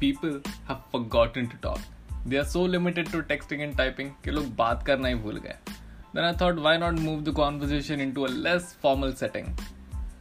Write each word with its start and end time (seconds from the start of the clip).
people 0.00 0.40
have 0.68 0.80
forgotten 0.94 1.46
to 1.46 1.56
talk. 1.56 1.78
They 2.26 2.38
are 2.38 2.44
so 2.44 2.62
limited 2.64 3.06
to 3.06 3.22
texting 3.22 3.62
and 3.64 3.76
typing 3.76 4.10
कि 4.24 4.30
लोग 4.30 4.56
बात 4.56 4.82
करना 4.82 5.08
ही 5.08 5.14
भूल 5.14 5.36
गए. 5.38 5.56
Then 6.14 6.24
I 6.24 6.36
thought, 6.40 6.60
why 6.66 6.76
not 6.82 7.00
move 7.08 7.24
the 7.24 7.32
conversation 7.32 8.00
into 8.04 8.24
a 8.24 8.28
less 8.28 8.72
formal 8.84 9.12
setting? 9.12 9.48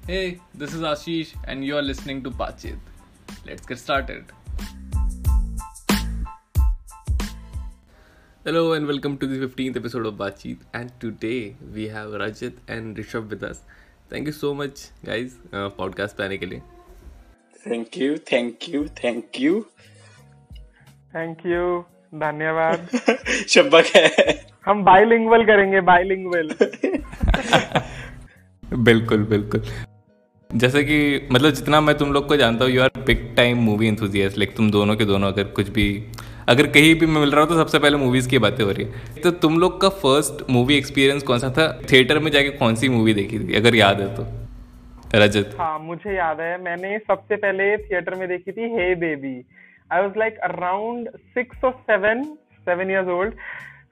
Hey, 0.07 0.39
this 0.60 0.73
is 0.73 0.82
Ashish, 0.82 1.36
and 1.48 1.66
you 1.66 1.78
are 1.78 1.82
listening 1.82 2.23
to 2.23 2.32
Pachit. 2.32 2.78
Let's 3.48 3.68
get 3.71 3.80
started. 3.80 4.23
Hello 8.46 8.73
and 8.73 8.86
welcome 8.86 9.18
to 9.18 9.28
the 9.28 9.48
15th 9.48 9.76
episode 9.76 10.05
of 10.05 10.14
Bachit. 10.14 10.57
And 10.73 10.92
today 11.00 11.55
we 11.73 11.88
have 11.88 12.10
Rajat 12.11 12.54
and 12.68 12.96
Rishabh 12.96 13.29
with 13.29 13.43
us. 13.43 13.61
Thank 14.10 14.28
you 14.28 14.34
so 14.34 14.54
much, 14.54 14.92
guys, 15.06 15.29
uh, 15.54 15.70
podcast 15.79 16.14
पे 16.14 16.24
आने 16.24 16.38
के 16.38 16.46
लिए. 16.46 16.61
Thank 17.67 17.96
you 17.99 18.17
thank 18.32 18.69
you 18.69 18.85
thank 19.05 19.41
you 19.41 19.61
thank 21.14 21.39
you 21.46 21.85
धन्यवाद। 22.14 22.89
शब्बा 23.49 23.81
क्या 23.82 24.03
है। 24.18 24.39
हम 24.67 24.82
bilingual 24.85 25.45
करेंगे 25.45 25.81
bilingual 25.81 26.49
बिल्कुल 28.89 29.23
बिल्कुल। 29.25 29.63
जैसे 30.51 30.82
कि 30.85 31.29
मतलब 31.32 31.51
जितना 31.51 31.81
मैं 31.81 31.96
तुम 31.99 32.12
लोग 32.12 32.27
को 32.28 32.37
जानता 32.37 32.65
हूँ 32.65 32.73
you 32.73 32.83
are 32.83 32.91
big 33.06 33.34
time 33.37 33.59
movie 33.59 33.89
enthusiast 33.89 34.39
like 34.39 34.56
तुम 34.56 34.70
दोनों 34.70 34.97
के 34.97 35.05
दोनों 35.05 35.33
अगर 35.33 35.45
कुछ 35.45 35.69
भी 35.69 35.87
अगर 36.48 36.67
कहीं 36.67 36.95
भी 36.95 37.06
मैं 37.06 37.20
मिल 37.20 37.31
रहा 37.31 37.41
हूँ 37.41 37.48
तो 37.48 37.56
सबसे 37.56 37.79
पहले 37.79 37.97
मूवीज़ 37.97 38.29
की 38.29 38.39
बातें 38.39 38.65
हो 38.65 38.70
रही 38.70 38.84
है। 38.84 39.20
तो 39.23 39.31
तुम 39.31 39.59
लोग 39.59 39.81
का 39.81 39.89
फ़र्स्ट 39.89 40.51
मूवी 40.51 40.77
एक्सपीरियंस 40.77 41.23
कौन 41.23 41.39
सा 41.39 41.51
था? 41.51 41.73
थिएटर 41.92 42.19
में 42.19 42.31
जाके 42.33 42.51
कौन 42.59 42.75
सी 42.75 42.89
मूवी 42.89 43.15
देखी 43.15 43.39
थी 43.39 43.55
अगर 43.55 43.75
याद 43.75 44.01
है 44.01 44.15
तो? 44.17 44.40
रजत। 45.14 45.55
हाँ 45.58 45.78
मुझे 45.78 46.12
याद 46.16 46.41
है 46.41 46.56
मैंने 46.62 46.98
सबसे 46.98 47.36
पहले 47.36 47.77
थिएटर 47.77 48.14
में 48.14 48.28
देखी 48.28 48.53
थी 48.53 48.69
hey 48.75 48.94
baby 48.97 49.34
I 49.91 50.03
was 50.03 50.19
like 50.19 50.39
around 50.44 51.08
six 51.34 51.64
और 51.64 51.72
seven 51.91 52.22
seven 52.69 52.91
years 52.91 53.08
old 53.11 53.33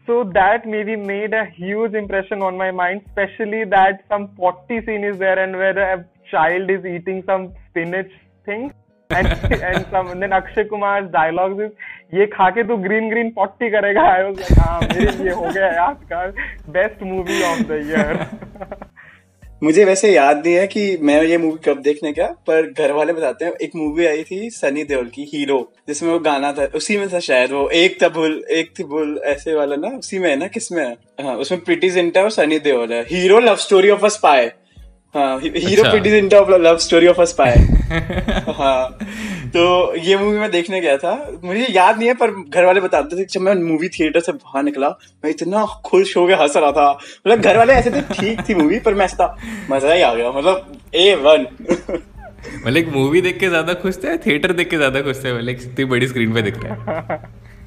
so 0.08 0.22
that 0.36 0.66
may 0.66 0.82
be 0.84 0.96
made 0.96 1.34
a 1.34 1.42
huge 1.56 1.96
on 2.42 2.56
my 2.56 2.70
mind 2.72 3.00
specially 3.02 3.64
that 3.74 4.00
some 4.12 4.24
potty 4.36 4.80
scene 4.80 5.04
is 5.08 5.18
there 5.20 5.38
and 5.38 5.56
where 5.56 5.78
a 5.78 5.96
child 6.32 6.70
is 6.70 6.86
eating 6.88 7.22
some 7.22 7.46
spinach 7.56 8.10
thing 8.46 8.70
and 9.10 9.26
and 9.52 9.76
some 9.76 10.12
then 10.20 10.32
Akshay 10.32 10.64
Kumar 10.64 11.00
dialogues 11.16 11.64
is 11.64 12.16
ये 12.18 12.26
खा 12.36 12.48
के 12.50 12.62
तू 12.64 12.76
green 12.76 13.08
green 13.10 13.30
potty 13.36 13.70
करेगा। 13.70 14.02
I 14.12 14.22
was 14.22 14.38
like 14.40 15.32
हो 15.32 15.50
गया 15.50 15.82
आज 15.82 16.04
का 16.12 16.26
best 16.72 17.02
movie 17.02 17.42
of 17.52 17.66
the 17.72 17.82
मुझे 19.62 19.84
वैसे 19.84 20.12
याद 20.12 20.42
नहीं 20.46 20.54
है 20.54 20.66
कि 20.66 20.96
मैं 21.00 21.22
ये 21.22 21.38
मूवी 21.38 21.58
कब 21.64 21.80
देखने 21.82 22.12
गया, 22.12 22.26
पर 22.46 22.70
घर 22.72 22.92
वाले 22.92 23.12
बताते 23.12 23.44
हैं, 23.44 23.52
एक 23.52 23.70
मूवी 23.76 24.06
आई 24.06 24.22
थी 24.22 24.50
सनी 24.50 24.84
देओल 24.84 25.06
की 25.06 25.22
हीरो 25.34 25.58
जिसमें 25.88 26.10
वो 26.12 26.18
गाना 26.18 26.52
था, 26.52 26.64
उसी 26.74 26.96
में 26.96 27.08
था 27.12 27.20
शायद 27.20 27.52
वो, 27.52 27.68
एक 27.68 27.98
तबुल 28.00 28.44
एक 28.50 28.70
तिबुल 28.76 29.20
ऐसे 29.24 29.54
वाला 29.54 29.76
ना, 29.76 29.88
उसी 29.88 30.18
में 30.18 30.30
है 30.30 30.36
ना 30.36 30.46
किसमें 30.46 30.84
है? 30.84 30.96
हाँ 31.22 31.36
उसमें 31.36 31.60
प्रीति 31.60 31.90
जिंटा 31.90 32.22
और 32.22 32.30
सनी 32.30 32.58
देओल 32.58 32.92
है। 32.92 33.02
Hero 33.02 33.38
love 33.40 33.56
story 33.56 33.90
of 33.90 34.04
a 34.04 34.08
spy 34.08 34.48
hero 35.14 35.82
Preity 35.82 36.10
Zinta 36.10 36.38
of 36.38 36.50
love 36.52 36.78
story 36.78 37.06
of 37.06 37.20
a 37.20 37.24
spy 37.24 37.52
हाँ 38.54 38.98
तो 39.54 39.94
ये 39.96 40.16
मूवी 40.18 40.38
मैं 40.38 40.50
देखने 40.50 40.80
गया 40.80 40.96
था। 40.96 41.12
मुझे 41.44 41.66
याद 41.70 41.98
नहीं 41.98 42.08
है 42.08 42.14
पर 42.14 42.30
घर 42.30 42.64
वाले 42.64 42.80
बताते 42.80 43.16
थे 43.16 43.24
जब 43.24 43.40
मैं 43.40 43.54
मूवी 43.56 43.88
थिएटर 43.88 44.20
से 44.20 44.32
बाहर 44.32 44.62
निकला 44.62 44.88
मैं 45.24 45.30
इतना 45.30 45.64
खुश 45.84 46.16
हो 46.16 46.26
गया 46.26 46.36
हंस 46.38 46.56
रहा 46.56 46.72
था। 46.72 46.90
मतलब 46.92 47.40
घर 47.40 47.56
वाले 47.58 47.72
ऐसे 47.74 47.90
थे 47.90 48.00
ठीक 48.12 48.40
थी 48.48 48.54
मूवी 48.54 48.78
पर 48.80 48.94
मैं 48.94 49.04
ऐसा 49.04 49.36
मज़ा 49.70 49.92
ही 49.92 50.02
आ 50.02 50.12
गया। 50.14 50.30
मतलब 50.32 50.80
ए 50.96 51.14
वन 51.16 51.46
मतलब 51.64 52.76
एक 52.76 52.88
मूवी 52.88 53.20
देख 53.20 53.38
के 53.40 53.48
ज़्यादा 53.48 53.74
खुश 53.76 53.96
थे 54.02 54.16
थिएटर 54.18 54.52
देख 54.52 54.70
के 54.70 54.76
ज़्यादा 54.76 55.02
खुश 55.02 55.24
थे 55.24 55.32
मतलब 55.32 55.48
इतनी 55.48 55.84
बड़ी 55.86 56.08
स्क्रीन 56.08 56.34
पे 56.34 56.42
दिख 56.42 56.58
रहा 56.64 56.74
है। 56.74 57.20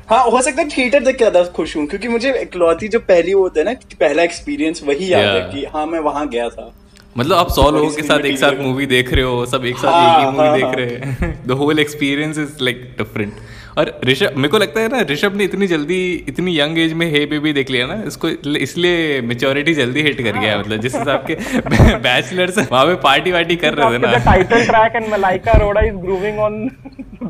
हाँ 0.09 0.23
हो 0.25 0.41
सकता 0.41 0.61
है 0.61 0.67
थिएटर 0.69 1.03
देख 1.03 1.15
के 1.15 1.23
ज़्यादा 1.23 1.43
खुश 1.51 1.75
हूँ 1.77 1.85
क्योंकि 1.87 2.07
मुझे 2.07 2.33
इकलौती 2.41 2.87
जो 2.87 2.99
पहली 3.01 3.33
वो 3.33 3.41
होता 3.41 3.59
है 3.59 3.65
ना 3.65 3.73
पहला 3.99 4.23
एक्सपीरियंस 4.23 4.83
वही 4.83 5.11
याद 5.13 5.25
है 5.25 5.41
कि 5.51 5.65
हाँ 5.73 5.85
मैं 5.87 5.99
वहाँ 6.01 6.27
गया 6.29 6.47
था। 6.49 6.71
मतलब 7.17 7.37
आप 7.37 7.49
सौ 7.51 7.69
लोगों 7.71 7.89
के 7.91 8.03
साथ 8.03 8.25
एक 8.25 8.37
साथ 8.37 8.59
मूवी 8.61 8.85
देख 8.87 9.13
रहे 9.13 9.23
हो 9.23 9.45
सब 9.45 9.65
एक 9.65 9.77
साथ 9.77 9.91
हाँ, 9.91 10.19
एक 10.19 10.25
ही 10.25 10.31
मूवी 10.31 10.47
हाँ, 10.47 10.53
देख 10.55 10.63
हाँ। 10.65 10.73
रहे 10.75 10.95
हैं। 11.21 11.47
The 11.47 11.51
whole 11.61 11.79
experience 11.79 12.37
is 12.39 12.63
like 12.63 12.83
different 12.97 13.33
और 13.77 13.91
ऋषभ 14.05 14.33
मेरे 14.35 14.47
को 14.47 14.57
लगता 14.57 14.81
है 14.81 14.87
ना 14.87 15.01
ऋषभ 15.09 15.35
ने 15.35 15.43
इतनी 15.43 15.67
जल्दी 15.67 15.99
इतनी 16.29 16.57
यंग 16.59 16.79
एज 16.79 16.93
में 16.93 17.05
हे 17.11 17.25
बेबी 17.25 17.53
देख 17.53 17.69
लिया 17.71 17.85
ना 17.87 18.01
इसको 18.07 18.29
इसलिए 18.59 19.21
मेच्योरिटी 19.21 19.73
जल्दी 19.73 20.01
हिट 20.01 20.21
कर 20.23 20.37
गया 20.39 20.57
मतलब 20.59 20.81
जिस 20.81 20.95
हिसाब 20.95 21.25
के 21.29 21.35
बैचलर्स 22.07 22.57
वहाँ 22.71 22.85
पे 22.85 22.95
पार्टी 23.03 23.31
वार्टी 23.31 23.55
कर 23.63 23.73
रहे 23.73 23.93
थे 23.93 24.01
ना। 24.07 24.17
Title 24.25 24.65
track 24.65 24.95
and 24.95 25.11
Malaika 25.11 25.51
Arora 25.51 25.81
is 25.81 25.95
grooving 26.05 26.39
on 26.39 26.59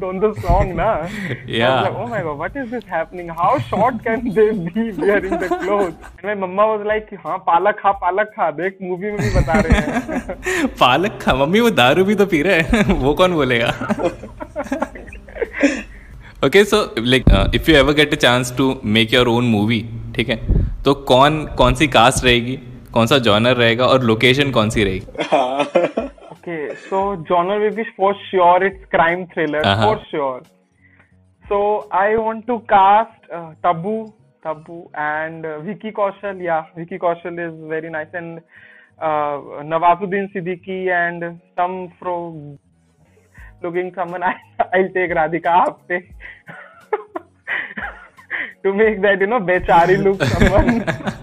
on 0.03 0.19
the 0.23 0.29
song 0.41 0.75
na? 0.75 0.87
Yeah. 1.47 1.81
like, 1.85 1.97
oh 2.01 2.07
my 2.07 2.21
god 2.27 2.37
what 2.41 2.55
is 2.61 2.69
this 2.71 2.83
happening? 2.93 3.29
How 3.39 3.51
short 3.69 3.97
can 4.07 4.27
they 4.37 4.45
be 4.67 4.85
wearing 5.03 5.35
the 5.43 5.49
clothes? 5.63 5.93
And 6.23 6.27
my 6.29 6.35
mama 6.47 6.67
was 6.71 6.85
like 6.91 7.13
हाँ 7.25 7.37
पालक 7.47 7.79
खा 7.83 7.91
पालक 8.03 8.31
खा 8.37 8.49
देख 8.59 8.77
movie 8.81 9.11
में 9.11 9.17
भी 9.21 9.29
बता 9.35 9.59
रहे 9.59 9.79
हैं. 9.79 10.67
पालक 10.81 11.19
खा 11.21 11.35
मम्मी 11.43 11.59
वो 11.59 11.69
दारू 11.81 12.05
भी 12.05 12.15
तो 12.15 12.25
पी 12.33 12.41
रहे 12.47 12.59
हैं। 12.61 12.99
वो 13.03 13.13
कौन 13.21 13.33
बोलेगा? 13.33 13.69
Okay 16.45 16.63
so 16.65 16.83
like 16.99 17.25
if 17.55 17.71
you 17.71 17.77
ever 17.77 17.93
get 17.93 18.13
a 18.13 18.17
chance 18.25 18.53
to 18.57 18.75
make 18.97 19.13
your 19.13 19.27
own 19.27 19.45
movie 19.55 19.85
ठीक 20.15 20.29
है? 20.29 20.39
तो 20.85 20.93
कौन 21.13 21.45
कौन 21.57 21.75
सी 21.81 21.87
कास्ट 21.87 22.23
रहेगी? 22.25 22.59
कौन 22.93 23.07
सा 23.07 23.17
जॉनर 23.25 23.55
रहेगा? 23.55 23.85
और 23.85 24.03
लोकेशन 24.03 24.51
कौन 24.51 24.69
सी 24.69 24.83
रहेगी? 24.83 26.09
Okay 26.41 26.73
so 26.83 26.99
genre 27.29 27.57
will 27.59 27.73
be 27.75 27.83
for 27.97 28.13
sure 28.19 28.63
it's 28.65 28.85
crime 28.91 29.25
thriller 29.33 29.63
for 29.83 29.97
sure 30.09 30.41
so 31.45 31.59
I 31.93 32.15
want 32.15 32.45
to 32.47 32.57
cast 32.71 33.27
Tabu 33.65 33.93
Tabu 34.45 34.79
and 34.97 35.45
Vicky 35.65 35.91
Kaushal 35.99 36.41
या 36.41 36.57
Vicky 36.77 36.97
Kaushal 36.97 37.39
is 37.45 37.61
very 37.73 37.89
nice 37.89 38.15
and 38.15 38.39
Nawazuddin 39.73 40.27
Siddiqui 40.33 40.79
and 40.87 41.31
some 41.59 41.85
fro 41.99 42.17
looking 43.63 43.93
someone, 43.93 44.23
I, 44.23 44.33
I'll 44.73 44.89
take 44.89 45.11
Radhika 45.11 45.65
Apte 45.65 45.93
to 48.63 48.73
make 48.73 48.99
that, 49.03 49.21
you 49.21 49.27
know, 49.27 49.39
Bechari 49.39 50.03
look 50.03 50.23
someone. 50.23 51.13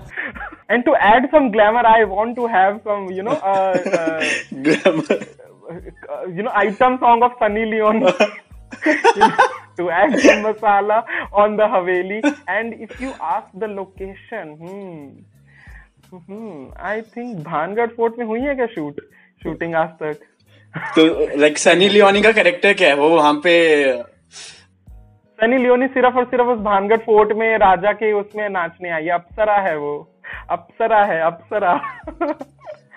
and 0.69 0.84
to 0.84 0.95
add 0.95 1.29
some 1.31 1.51
glamour, 1.51 1.87
I 1.87 2.05
want 2.05 2.37
to 2.37 2.47
have 2.47 2.81
some, 2.84 3.11
you 3.11 3.23
know, 3.23 3.33
uh, 3.33 3.79
uh, 4.01 4.25
glamour. 4.62 5.27
Uh, 5.71 6.27
you 6.27 6.43
know, 6.43 6.53
item 6.55 6.99
song 6.99 7.23
of 7.23 7.33
Sunny 7.39 7.65
Leon. 7.67 8.01
to 9.79 9.91
add 9.91 10.19
some 10.21 10.43
masala 10.45 11.05
on 11.33 11.56
the 11.56 11.62
Haveli. 11.62 12.21
And 12.47 12.75
if 12.75 13.01
you 13.01 13.15
ask 13.21 13.49
the 13.55 13.69
location, 13.69 14.56
hmm, 14.62 16.19
hmm, 16.27 16.71
I 16.77 17.00
think 17.00 17.47
Bhangar 17.47 17.95
Fort 17.95 18.19
में 18.19 18.27
हुई 18.27 18.41
है 18.41 18.55
क्या 18.55 18.67
shoot 18.75 19.00
shooting 19.43 19.75
आज 19.75 19.89
तक 20.03 20.21
तो 20.97 21.06
like 21.41 21.59
Sunny 21.59 21.89
Leone 21.89 22.23
का 22.23 22.33
character 22.39 22.73
क्या 22.81 22.89
है 22.89 22.95
वो 22.97 23.09
वहाँ 23.17 23.33
पे 23.45 23.55
सनी 25.39 25.59
लियोनी 25.59 25.87
सिर्फ़ 25.97 26.17
और 26.19 26.25
सिर्फ़ 26.31 26.47
उस 26.55 26.59
भानगढ़ 26.69 27.00
फोर्ट 27.06 27.33
में 27.41 27.49
राजा 27.59 27.93
के 28.03 28.12
उसमें 28.21 28.49
नाचने 28.49 28.91
आई 28.99 29.09
अप्सरा 29.19 29.56
है 29.69 29.77
वो 29.79 29.95
अप्सरा 30.50 31.05
है 31.05 31.21
अप्सरा। 31.22 31.72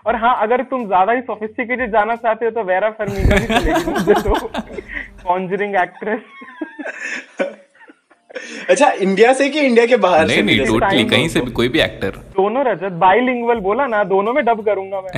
और 0.05 0.15
हाँ 0.15 0.35
अगर 0.41 0.61
तुम 0.65 0.85
ज़्यादा 0.87 1.13
ही 1.13 1.21
सोफिस्टिकेटेड 1.21 1.91
जाना 1.91 2.15
चाहते 2.17 2.45
हो 2.45 2.51
तो 2.51 2.63
वेरा 2.65 2.89
फर्मीगा 2.91 3.35
भी 3.35 3.45
चलेगी 3.47 3.91
मुझे 3.91 4.13
तो। 4.21 4.35
कॉन्जरिंग 5.23 5.75
एक्ट्रेस 5.77 6.21
अच्छा 8.69 8.89
इंडिया 9.01 9.33
से 9.33 9.49
कि 9.49 9.59
इंडिया 9.59 9.85
के 9.85 9.95
बाहर 9.97 10.27
नहीं, 10.27 10.35
से 10.35 10.41
नहीं 10.43 10.65
टोटली 10.65 11.03
कहीं 11.05 11.27
से 11.29 11.41
भी 11.41 11.51
कोई 11.51 11.69
भी 11.69 11.79
एक्टर 11.81 12.09
दोनों 12.35 12.63
रजत 12.65 12.91
बाइलिंगुअल 12.99 13.59
बोला 13.61 13.87
ना 13.87 14.03
दोनों 14.05 14.33
में 14.33 14.43
डब 14.45 14.63
करूँगा 14.65 15.01
मैं। 15.01 15.11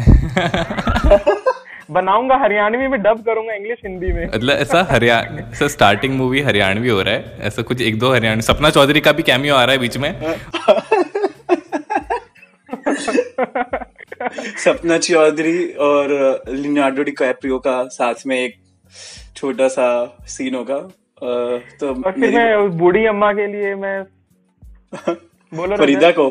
बनाऊँगा 1.91 2.35
हरियाणवी 2.37 2.87
में 2.87 3.01
डब 3.01 3.23
करूँगा 3.25 3.53
इंग्लिश 3.53 3.79
हिंदी 3.85 4.11
में। 4.13 4.25
मतलब 4.25 4.57
ऐसा 4.57 4.81
हरियाणा 4.91 5.47
ऐसा 5.51 5.67
स्टार्टिंग 5.67 6.15
मूवी 6.17 6.41
हरियाणवी 6.41 6.89
हो 6.89 7.01
रहा 7.01 7.13
है 7.13 7.47
ऐसा 7.47 7.61
कुछ 7.61 7.81
एक 7.81 7.99
दो 7.99 8.13
हरियाणवी 8.13 8.41
सपना 8.41 8.69
चौधरी 8.69 9.01
का 9.01 9.11
भी 9.11 9.23
कैमियो 9.23 9.55
आ 9.55 9.63
रहा 9.63 9.71
है 9.71 9.79
बीच 9.79 9.97
में। 9.97 10.11
सपना 14.63 14.97
चौधरी 14.97 15.57
और 15.87 16.11
लिनार्डो 16.49 17.03
डिकैप्रियो 17.03 17.59
का 17.59 17.83
साथ 17.91 18.25
में 18.27 18.37
एक 18.39 18.55
छोटा 19.35 19.67
सा 19.67 19.87
सीन 20.27 20.55
होगा। 20.55 20.77
तो 21.79 21.93
फिर 22.01 22.31
मैं 22.35 22.55
उस 22.55 22.73
बूढ़ी 22.73 23.05
अम्मा 23.05 23.31
के 23.33 23.47
लिए 23.47 23.75
मैं 23.75 24.01
बोलो 25.53 25.77
फरीदा 25.77 26.11
को। 26.11 26.29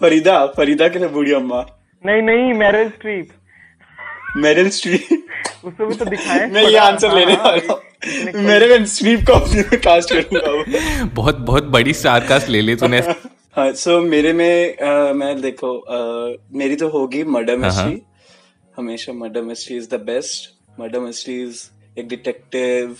फरीदा 0.00 0.46
फरीदा 0.46 0.88
के 0.88 0.98
लिए 0.98 1.08
बूढ़ी 1.08 1.32
अम्मा। 1.32 1.60
नहीं 2.06 2.22
नहीं 2.22 2.52
मैरिज 2.54 2.88
स्ट्रीप 2.92 3.28
मेरिल 4.36 4.68
स्ट्रीप 4.70 5.08
उसको 5.64 5.86
भी 5.86 5.94
तो 5.94 6.04
दिखाया 6.04 6.46
मैं 6.46 6.62
ये 6.64 6.76
आंसर 6.76 7.14
लेने 7.14 7.32
हाँ, 7.32 7.44
वाला 7.44 7.72
हूँ। 7.72 8.42
मेरिल 8.44 8.84
स्ट्रीप 8.84 9.20
को 9.30 9.38
कास्ट 9.78 10.12
करूँगा 10.14 11.04
बहुत 11.14 11.36
बहुत 11.38 11.64
बड़ी 11.76 11.92
स्टार 11.94 12.26
कास्ट 12.28 12.48
ले 12.48 12.60
ली 12.60 12.74
तूने। 12.76 13.00
हाँ 13.56 13.72
सो 13.72 14.00
मेरे 14.00 14.32
में 14.32 14.76
uh, 14.76 15.14
मैं 15.14 15.40
देखो 15.40 15.70
uh, 15.76 16.42
मेरी 16.52 16.76
तो 16.76 16.88
होगी 16.88 17.24
मर्डर 17.24 17.56
मिस्ट्री 17.56 18.02
हमेशा 18.76 19.12
murder 19.12 19.42
mystery 19.42 19.76
is 19.76 19.88
the 19.90 19.94
best 19.94 20.50
murder 20.80 20.98
mysteries 20.98 21.70
एक 21.98 22.08
डिटेक्टिव 22.08 22.96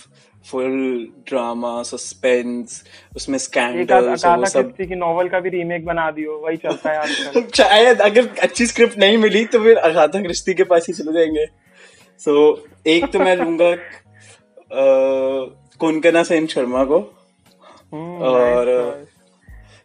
फुल 0.51 1.07
ड्रामा 1.27 1.83
सस्पेंस 1.83 2.83
उसमें 3.15 3.37
स्कैंडल 3.37 4.09
वो 4.09 4.45
सब। 4.45 4.71
की 4.71 4.95
नॉवल 4.95 5.29
का 5.29 5.39
भी 5.39 5.49
रीमेक 5.49 5.85
बना 5.85 6.11
दियो 6.11 6.31
वही 6.45 6.57
चलता 6.57 6.91
है 6.91 6.97
आजकल। 6.97 7.47
शायद 7.55 8.01
अगर 8.01 8.29
अच्छी 8.41 8.65
स्क्रिप्ट 8.65 8.97
नहीं 8.97 9.17
मिली 9.17 9.45
तो 9.45 9.59
फिर 9.59 9.77
अगाथा 9.77 10.21
क्रिस्टी 10.21 10.53
के 10.53 10.63
पास 10.63 10.87
ही 10.87 10.93
चले 10.93 11.13
जाएँगे। 11.13 11.45
सो 12.19 12.55
so, 12.55 12.87
एक 12.87 13.05
तो 13.05 13.19
मैं 13.19 13.35
लूँगा 13.35 13.75
कोनकना 15.79 16.23
सेन 16.23 16.47
शर्मा 16.47 16.83
को। 16.83 16.99
हम्म, 17.93 18.17
और 18.17 18.65
nice, 18.65 19.03
nice. 19.03 19.12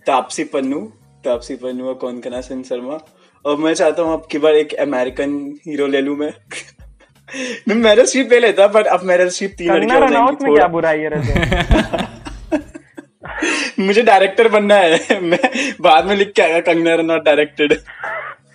तापसी 0.09 0.45
पन्नू। 0.53 0.81
तापसी 1.25 1.55
पन्नू 1.57 1.87
और 1.89 1.95
कोनकना 2.03 2.41
सेन 2.41 2.63
शर्मा। 2.63 2.99
और 3.45 3.57
मैं 3.57 3.75
चाहता 3.75 4.03
हूँ 4.03 4.13
अब 4.13 4.27
की 4.31 4.39
बार 4.39 4.55
एक 4.55 4.75
अमेरिकन 4.75 5.35
हीरो 5.67 5.87
ले 5.87 6.01
लूँ 6.01 6.17
मैं। 6.17 6.33
मैं 7.69 7.75
मेरल 7.75 8.05
स्ट्रीप 8.05 8.33
ले 8.33 8.39
लेता 8.41 8.67
बट 8.67 8.87
अब 8.87 9.03
मेरल 9.05 9.29
स्ट्रीप 9.29 9.55
तीन 9.59 9.69
कंगना 9.69 9.99
लड़कियाँ 9.99 10.23
हो 10.23 10.31
जाएँगी 10.31 10.45
में 10.45 10.55
क्या 10.55 10.69
बुराई 10.69 11.01
है 11.01 11.09
मुझे 13.87 14.03
डायरेक्टर 14.03 14.49
बनना 14.49 14.75
है। 14.75 15.21
मैं 15.31 15.39
बाद 15.81 16.07
में 16.07 16.17
लिख 16.17 16.33
के 16.37 16.43
आएगा 16.43 16.61
Kangana 16.73 16.95
Ranaut 16.95 17.23
directed 17.25 17.79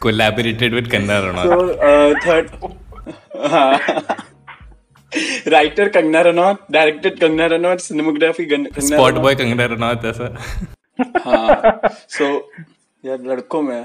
collaborated 0.02 0.74
with 0.74 0.88
कन्ना 0.92 1.20
तो 1.22 1.28
रनौत 1.28 2.18
थर्ड 2.28 2.50
हाँ। 3.52 3.80
Writer 5.48 5.90
Kangana 5.90 6.22
Ranaut 6.22 6.66
directed 6.72 7.20
Kangana 7.20 7.46
Ranaut 7.46 7.80
cinematography 7.80 8.46
Kangana 8.46 8.86
spot 8.88 9.12
Ranaut. 9.12 9.22
By 9.24 9.36
Kangana 9.36 9.66
Ranaut 9.66 10.06
ऐसा। 10.06 10.28
हाँ 11.02 11.80
सो 12.10 12.52
यार 13.06 13.20
लड़कों 13.22 13.62
में 13.62 13.82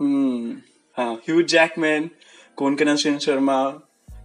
हम्म 0.00 0.56
हाँ 0.96 1.14
Hugh 1.14 1.42
Jackman 1.42 2.10
Konkona 2.56 2.96
Sharma 2.96 3.70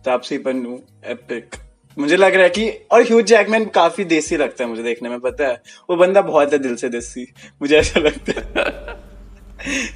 Taapsee 0.05 0.37
Pannu 0.37 0.79
epic 1.05 1.55
मुझे 1.99 2.17
लग 2.17 2.33
रहा 2.33 2.43
है 2.43 2.49
कि 2.49 2.69
और 2.69 3.01
ह्यू 3.01 3.21
जैकमैन 3.21 3.65
काफ़ी 3.65 4.03
देसी 4.03 4.37
लगता 4.37 4.63
है 4.63 4.69
मुझे 4.69 4.83
देखने 4.83 5.09
में 5.09 5.19
पता 5.19 5.47
है? 5.47 5.61
वो 5.89 5.95
बंदा 5.95 6.21
बहुत 6.21 6.53
है 6.53 6.59
दिल 6.59 6.75
से 6.75 6.89
देसी 6.89 7.33
मुझे 7.61 7.77
ऐसा 7.77 7.99
लगता 7.99 8.33
है। 8.37 8.97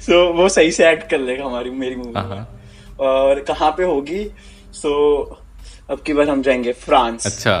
सो 0.00 0.30
so, 0.30 0.36
वो 0.36 0.48
सही 0.48 0.70
से 0.70 0.90
एक्ट 0.90 1.10
कर 1.10 1.18
लेगा 1.18 1.44
हमारी 1.44 1.70
मेरी 1.70 1.96
मूवी 1.96 2.12
हाँ, 2.16 2.28
में। 2.28 2.36
हाँ। 2.36 2.60
और 3.00 3.40
कहाँ 3.40 3.70
पे 3.70 3.84
होगी? 3.84 4.30
सो 4.72 5.24
so, 5.24 5.90
अब 5.90 6.00
की 6.00 6.12
बार 6.12 6.28
हम 6.28 6.42
जाएँगे 6.42 6.72
फ्रांस। 6.72 7.26
अच्छा। 7.26 7.58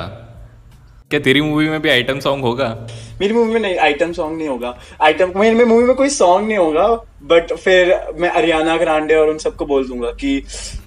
क्या 1.10 1.20
तेरी 1.20 1.40
मूवी 1.40 1.68
में 1.68 1.82
भी 1.82 1.88
आइटम 1.88 2.20
सॉन्ग 2.20 2.44
होगा? 2.44 2.86
मेरी 3.22 3.34
मूवी 3.34 3.52
में 3.52 3.60
नहीं 3.60 3.76
आइटम 3.78 4.12
सॉन्ग 4.12 4.38
नहीं 4.38 4.48
होगा। 4.48 4.74
आइटम 5.00 5.32
मेरी 5.36 5.64
मूवी 5.64 5.84
में 5.86 5.94
कोई 5.96 6.08
सॉन्ग 6.10 6.48
नहीं 6.48 6.58
होगा 6.58 6.86
बट 7.24 7.52
फिर 7.54 7.94
मैं 8.20 8.30
अरियाना 8.30 8.76
ग्रांडे 8.76 9.14
और 9.14 9.28
उन 9.30 9.38
सबको 9.38 9.66
बोल 9.66 9.86
दूँगा 9.88 10.10
कि 10.20 10.30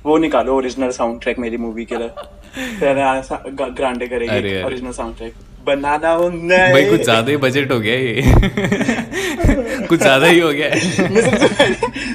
वो 0.06 0.18
निकालो 0.18 0.56
ओरिजिनल 0.56 0.90
साउंड 0.92 1.22
ट्रैक 1.22 1.40
मेरी 1.40 1.58
मूवी 1.58 1.86
के 1.86 1.98
लिए। 1.98 2.10
फिर 2.80 2.96
ग्रांडे 3.72 4.08
करेगी 4.08 4.62
ओरिजिनल 4.64 4.92
साउंड 4.92 5.18
ट्रैक 5.18 5.34
बनाना 5.66 6.10
हो 6.12 6.30
भाई 6.30 6.90
कुछ 6.90 7.02
ज़्यादा 7.02 7.32
ही 7.32 7.38
बजट 7.38 7.72
हो 7.72 7.80
गया 7.80 7.96
ये। 7.96 8.22
कुछ 9.88 10.00
ज़्यादा 10.00 10.28
ही 10.28 10.40
हो 10.40 10.50
गया 10.52 10.70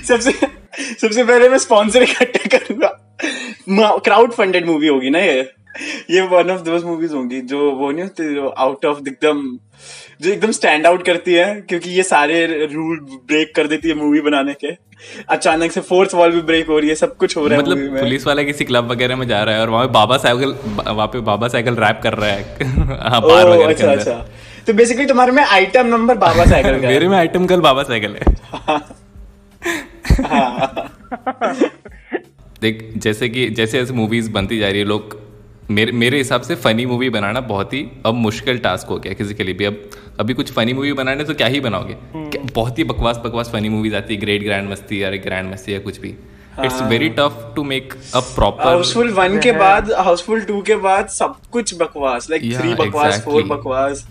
सबसे 0.09 0.33
सबसे 0.33 1.25
पहले 1.25 1.49
मैं 1.49 1.59
स्पॉन्सर 1.59 2.03
इकट्ठा 2.03 2.59
करूँगा। 2.59 2.91
क्राउड 4.05 4.33
फंडेड 4.33 4.67
मूवी 4.67 4.89
होगी 4.89 5.11
ना 5.11 5.19
ये। 5.19 5.43
ये 6.11 6.21
वन 6.21 6.51
ऑफ़ 6.51 6.61
दोज 6.63 6.85
मूवीज़ 6.85 7.13
होंगी 7.15 7.41
जो 7.51 7.71
वो 7.71 7.91
नहीं 7.91 8.03
होती 8.03 8.35
जो 8.35 8.49
आउट 8.59 8.85
ऑफ़ 8.85 8.99
एकदम 9.09 9.43
जो 10.23 10.31
एकदम 10.31 10.51
स्टैंड 10.51 10.87
आउट 10.87 11.05
करती 11.07 11.35
है 11.35 11.45
क्योंकि 11.61 11.91
ये 11.91 12.03
सारे 12.03 12.47
रूल 12.73 12.99
ब्रेक 13.29 13.55
कर 13.57 13.67
देती 13.67 13.89
है 13.89 13.95
मूवी 13.95 14.21
बनाने 14.21 14.55
के। 14.55 14.73
अचानक 15.29 15.73
से 15.73 15.81
फोर्थ 15.81 16.15
वॉल 16.15 16.33
भी 16.33 16.41
ब्रेक 16.41 16.67
हो 16.67 16.79
रही 16.79 16.89
है 16.89 16.95
सब 16.95 17.17
कुछ 17.17 17.37
हो 17.37 17.47
रहा 17.47 17.59
है 17.59 17.63
मतलब 17.63 17.99
पुलिस 17.99 18.27
वाला 18.27 18.43
किसी 18.43 18.65
क्लब 18.65 18.91
वगैरह 18.91 19.17
में 19.17 19.27
जा 19.29 19.43
रहा 19.43 19.55
है 19.55 19.61
और 19.61 19.71
वहाँ 19.71 19.87
पे 19.87 19.93
बाबा 19.93 20.17
साइकिल 20.17 20.55
वहाँ 20.89 21.07
पे 21.07 21.21
बाबा 21.21 21.49
साइकिल 21.49 21.75
रैप 21.75 22.01
कर 22.03 22.15
रहा 22.15 22.31
है। 22.31 22.43
हाँ 23.11 23.21
बार 23.23 23.49
वगैरह 23.49 23.71
अच्छा 23.71 23.93
अच्छा। 23.93 24.27
तो 24.67 24.73
बेसिकली 24.73 25.07
तुम्हारे 25.07 25.33
में 25.33 25.43
आइटम 25.45 25.87
नंबर 25.87 26.19
बाबा 26.19 26.45
साइकिल 26.51 26.81
का 26.81 26.87
है। 26.87 26.93
मेरे 26.93 27.09
में 27.09 27.17
आइटम 27.19 27.47
कल 27.47 27.61
बाबा 27.61 27.83
साइकिल 27.83 28.17
है। 28.17 28.25
देख 32.63 32.93
जैसे 32.97 33.29
कि 33.29 33.49
जैसे 33.51 33.79
जैसे 33.79 33.93
मूवीज़ 33.95 34.31
बनती 34.31 34.59
जा 34.59 34.69
रही 34.69 34.79
है 34.79 34.85
लोग 34.85 35.20
मेरे 35.71 35.93
मेरे 35.93 36.19
हिसाब 36.19 36.41
से 36.41 36.55
फनी 36.55 36.87
मूवी 36.87 37.11
बनाना 37.11 37.41
बहुत 37.41 37.73
ही 37.73 37.87
अब 38.07 38.15
मुश्किल 38.15 38.59
टास्क 38.59 38.87
हो 38.89 38.99
गया 38.99 39.13
किसी 39.13 39.35
के 39.35 39.45
लिए 39.45 39.55
भी। 39.55 39.65
अब 39.65 39.91
अभी 40.21 40.35
कुछ 40.35 40.53
फनी 40.53 40.73
मूवी 40.73 40.93
बनाने 40.93 41.25
तो 41.25 41.35
क्या 41.35 41.47
ही 41.47 41.61
बनाओगे? 41.61 41.95
क्या- 42.17 42.53
बहुत 42.55 42.79
ही 42.79 42.85
बकवास 42.85 43.17
बकवास 43.17 43.51
फनी 43.53 43.69
मूवीज़ 43.69 43.97
आती 43.97 44.15
है 44.15 44.21
ग्रेट 44.21 44.43
ग्रैंड 44.43 44.71
मस्ती 44.71 45.03
या 45.03 45.11
ग्रैंड 45.11 45.53
मस्ती 45.53 45.75
या 45.75 45.79
कुछ 45.79 46.01
भी। 46.01 46.09
It's 46.65 46.83
very 46.83 47.09
tough 47.09 47.53
to 47.57 47.65
make 47.65 47.95
a 48.15 48.21
proper 48.21 48.65
Housefull 48.65 49.11
one 49.11 49.39
के 49.39 49.53
बाद 49.53 49.93
हाउसफुल 49.93 50.41
टू 50.41 50.63
के 50.63 50.77
बाद 50.77 51.09
सब 51.09 51.37
कुछ 51.53 51.75
बकवास 51.75 52.31
लाइक 52.31 52.43
Yeah, 52.43 52.61
थ्री 52.61 52.75
बकवास 52.75 53.23
फोर. 53.25 53.43
बकवास। 53.43 54.09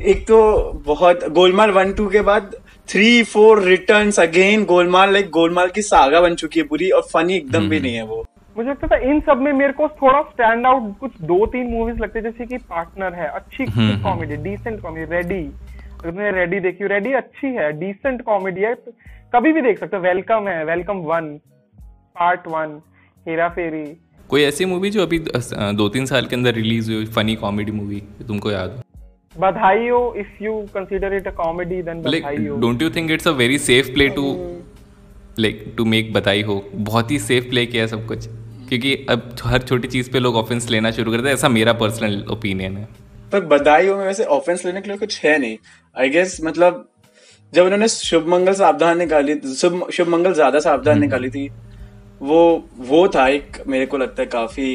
एक 0.00 0.22
तो 0.22 0.62
बहुत 0.86 1.28
गोलमाल 1.28 1.70
वन 1.70 1.92
टू 1.92 2.08
के 2.08 2.20
बाद 2.20 2.56
three 2.88 3.22
four 3.22 3.62
returns 3.62 4.20
again 4.20 4.64
Golmaal 4.64 5.12
like 5.12 5.30
Golmaal 5.30 5.68
की 5.68 5.82
सागा 5.82 6.20
बन 6.20 6.34
चुकी 6.34 6.60
है 6.60 6.66
पूरी 6.66 6.90
और 6.90 7.02
फनी 7.02 7.36
एकदम 7.36 7.68
भी 7.68 7.80
नहीं 7.80 7.94
है 7.94 8.04
वो। 8.04 8.26
मुझे 8.56 8.68
लगता 8.70 8.86
था 8.86 8.96
इन 9.10 9.20
सब 9.26 9.40
में 9.42 9.52
मेरे 9.52 9.72
को 9.72 9.86
थोड़ा 10.00 10.20
स्टैंड 10.22 10.66
आउट 10.66 10.96
कुछ 10.98 11.12
दो 11.22 11.44
तीन 11.52 11.66
मूवीज़ 11.66 11.98
लगते 11.98 12.18
हैं 12.18 12.24
जैसे 12.24 12.46
कि 12.46 12.56
पार्टनर 12.70 13.14
है 13.14 13.28
अच्छी 13.30 13.64
कॉमेडी 14.02 14.36
डिसेंट 14.42 14.80
कॉमेडी 14.80 15.12
रेडी 15.12 15.44
अगर 15.44 16.10
तुमने 16.10 16.30
रेडी 16.30 16.60
देखी 16.60 16.86
रेडी 16.88 17.12
अच्छी 17.12 17.54
है 17.54 17.70
डिसेंट 17.80 18.22
कॉमेडी 18.22 18.60
है। 18.60 18.74
तो 18.74 18.92
कभी 19.34 19.52
भी 19.52 19.62
देख 19.62 19.78
सकते 19.78 19.96
हो 19.96 20.02
वेलकम 20.02 20.48
है 20.48 20.64
Welcome 20.64 20.98
one 21.06 21.30
part 22.16 22.46
one 22.48 22.80
Hera 23.26 23.48
Pheri 23.48 23.84
कोई 24.30 24.42
ऐसी 24.42 24.64
मूवी 24.64 24.90
जो 24.90 25.02
अभी 25.02 25.18
दो 25.78 25.88
तीन 25.88 26.06
साल 26.06 26.26
के 26.26 26.36
अंदर 26.36 26.54
रिलीज़ 26.54 26.92
हुई 26.92 27.06
फनी 27.16 27.34
कॉमेडी 27.36 27.72
मूवी 27.72 28.02
तुमको 28.28 28.50
याद 28.50 28.70
हो? 28.70 28.82
Badhaai 29.36 29.88
Ho 29.88 30.02
if 30.18 30.42
you 30.44 30.60
consider 30.74 31.14
it 31.14 31.26
a 31.28 31.30
comedy 31.34 31.82
then 31.82 32.02
Badhaai 32.02 32.46
Ho. 32.46 32.56
Don't 32.60 32.82
you 32.82 32.90
think 32.90 33.10
it's 33.10 33.28
a 33.28 33.32
very 33.40 33.58
safe 33.60 33.92
play 33.94 34.08
to 34.10 34.36
like 35.38 35.64
to 35.76 35.84
make 35.86 36.12
बताई 36.12 36.42
हो? 36.42 36.62
बहुत 36.74 37.10
ही 37.10 37.18
सेफ़ 37.20 37.48
प्ले 37.50 37.66
किया 37.66 37.86
सब 37.86 38.06
कुछ। 38.06 38.28
क्योंकि 38.72 38.94
अब 39.10 39.34
हर 39.44 39.62
छोटी 39.62 39.88
चीज़ 39.88 40.10
पे 40.10 40.18
लोग 40.18 40.36
ऑफेंस 40.36 40.68
लेना 40.70 40.90
शुरू 40.92 41.12
करते 41.12 41.28
हैं 41.28 41.34
ऐसा 41.34 41.48
मेरा 41.50 41.72
पर्सनल 41.80 42.14
ओपिनियन 42.32 42.76
है। 42.76 42.84
पर 43.32 43.40
बधाई 43.46 43.86
में 43.88 44.04
वैसे 44.04 44.24
ऑफेंस 44.36 44.64
लेने 44.66 44.80
के 44.80 44.88
लिए 44.88 44.98
कुछ 44.98 45.24
है 45.24 45.36
नहीं। 45.38 45.56
आई 45.96 46.08
गेस 46.10 46.38
मतलब 46.44 46.88
जब 47.52 47.64
उन्होंने 47.64 47.88
शुभ 47.88 48.28
मंगल 48.28 48.54
सावधान 48.54 48.98
निकाली 48.98 49.34
शुभ 49.54 49.90
शुभ 49.92 50.08
मंगल 50.08 50.34
ज़्यादा 50.34 50.60
सावधान 50.60 51.00
निकाली 51.00 51.30
थी 51.30 51.48
वो 52.22 52.40
वो 52.90 53.06
था 53.08 53.26
एक 53.28 53.62
मेरे 53.66 53.86
को 53.86 53.98
लगता 53.98 54.22
है 54.22 54.28
काफ़ी 54.28 54.70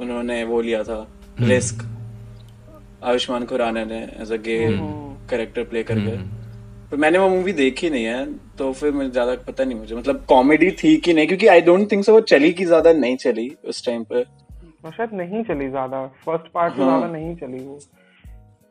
उन्होंने 0.00 0.42
वो 0.44 0.60
लिया 0.60 0.82
था 0.82 0.98
रिस्क 1.42 1.84
आयुष्मान 3.04 3.44
खुराना 3.46 3.84
ने 3.84 4.00
as 4.22 4.32
a 4.32 4.36
gay 4.48 4.58
character 5.30 5.64
play 5.64 5.82
करके। 5.82 6.16
पर 6.90 6.96
मैंने 6.96 7.18
वो 7.18 7.28
मूवी 7.28 7.52
देखी 7.52 7.90
नहीं 7.90 8.04
है 8.04 8.24
तो 8.58 8.72
फिर 8.72 8.92
मुझे 8.92 9.10
ज़्यादा 9.10 9.34
पता 9.46 9.64
नहीं 9.64 9.78
मुझे। 9.78 9.94
मतलब 9.94 10.24
कॉमेडी 10.28 10.70
थी 10.82 10.96
कि 10.96 11.14
नहीं? 11.14 11.26
क्योंकि 11.26 11.46
आई 11.46 11.60
डोंट 11.62 11.90
थिंक 11.92 12.04
सो 12.04 12.12
वो 12.12 12.20
चली 12.22 12.52
की 12.52 12.64
ज़्यादा 12.64 12.92
नहीं 12.94 13.16
चली 13.16 13.50
उस 13.64 13.84
टाइम 13.86 14.04
पे। 14.04 14.20
वो 14.84 14.90
शायद 14.90 15.10
नहीं 15.14 15.42
चली 15.44 15.68
ज़्यादा। 15.68 16.06
फ़र्स्ट 16.24 16.52
पार्ट 16.54 16.74
हाँ। 16.74 16.84
ज़्यादा 16.84 17.06
नहीं 17.12 17.34
चली 17.36 17.58
वो। 17.58 17.78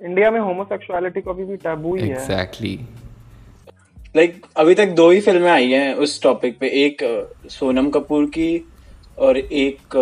इंडिया 0.01 0.31
में 0.31 0.39
होमोसेक्सुअलिटी 0.39 1.21
को 1.21 1.33
अभी 1.33 1.43
भी 1.45 1.57
टैबू 1.57 1.95
ही 1.95 2.01
exactly. 2.01 2.17
है। 2.17 2.23
एग्जैक्टली 2.23 2.79
लाइक 4.15 4.45
अभी 4.57 4.75
तक 4.75 4.89
दो 4.95 5.09
ही 5.09 5.21
फ़िल्में 5.21 5.49
आई 5.51 5.71
हैं 5.71 5.93
उस 5.95 6.21
टॉपिक 6.23 6.57
पे। 6.59 6.67
एक 6.85 7.03
सोनम 7.51 7.89
कपूर 7.89 8.25
की 8.29 8.49
और 9.17 9.37
एक 9.37 9.95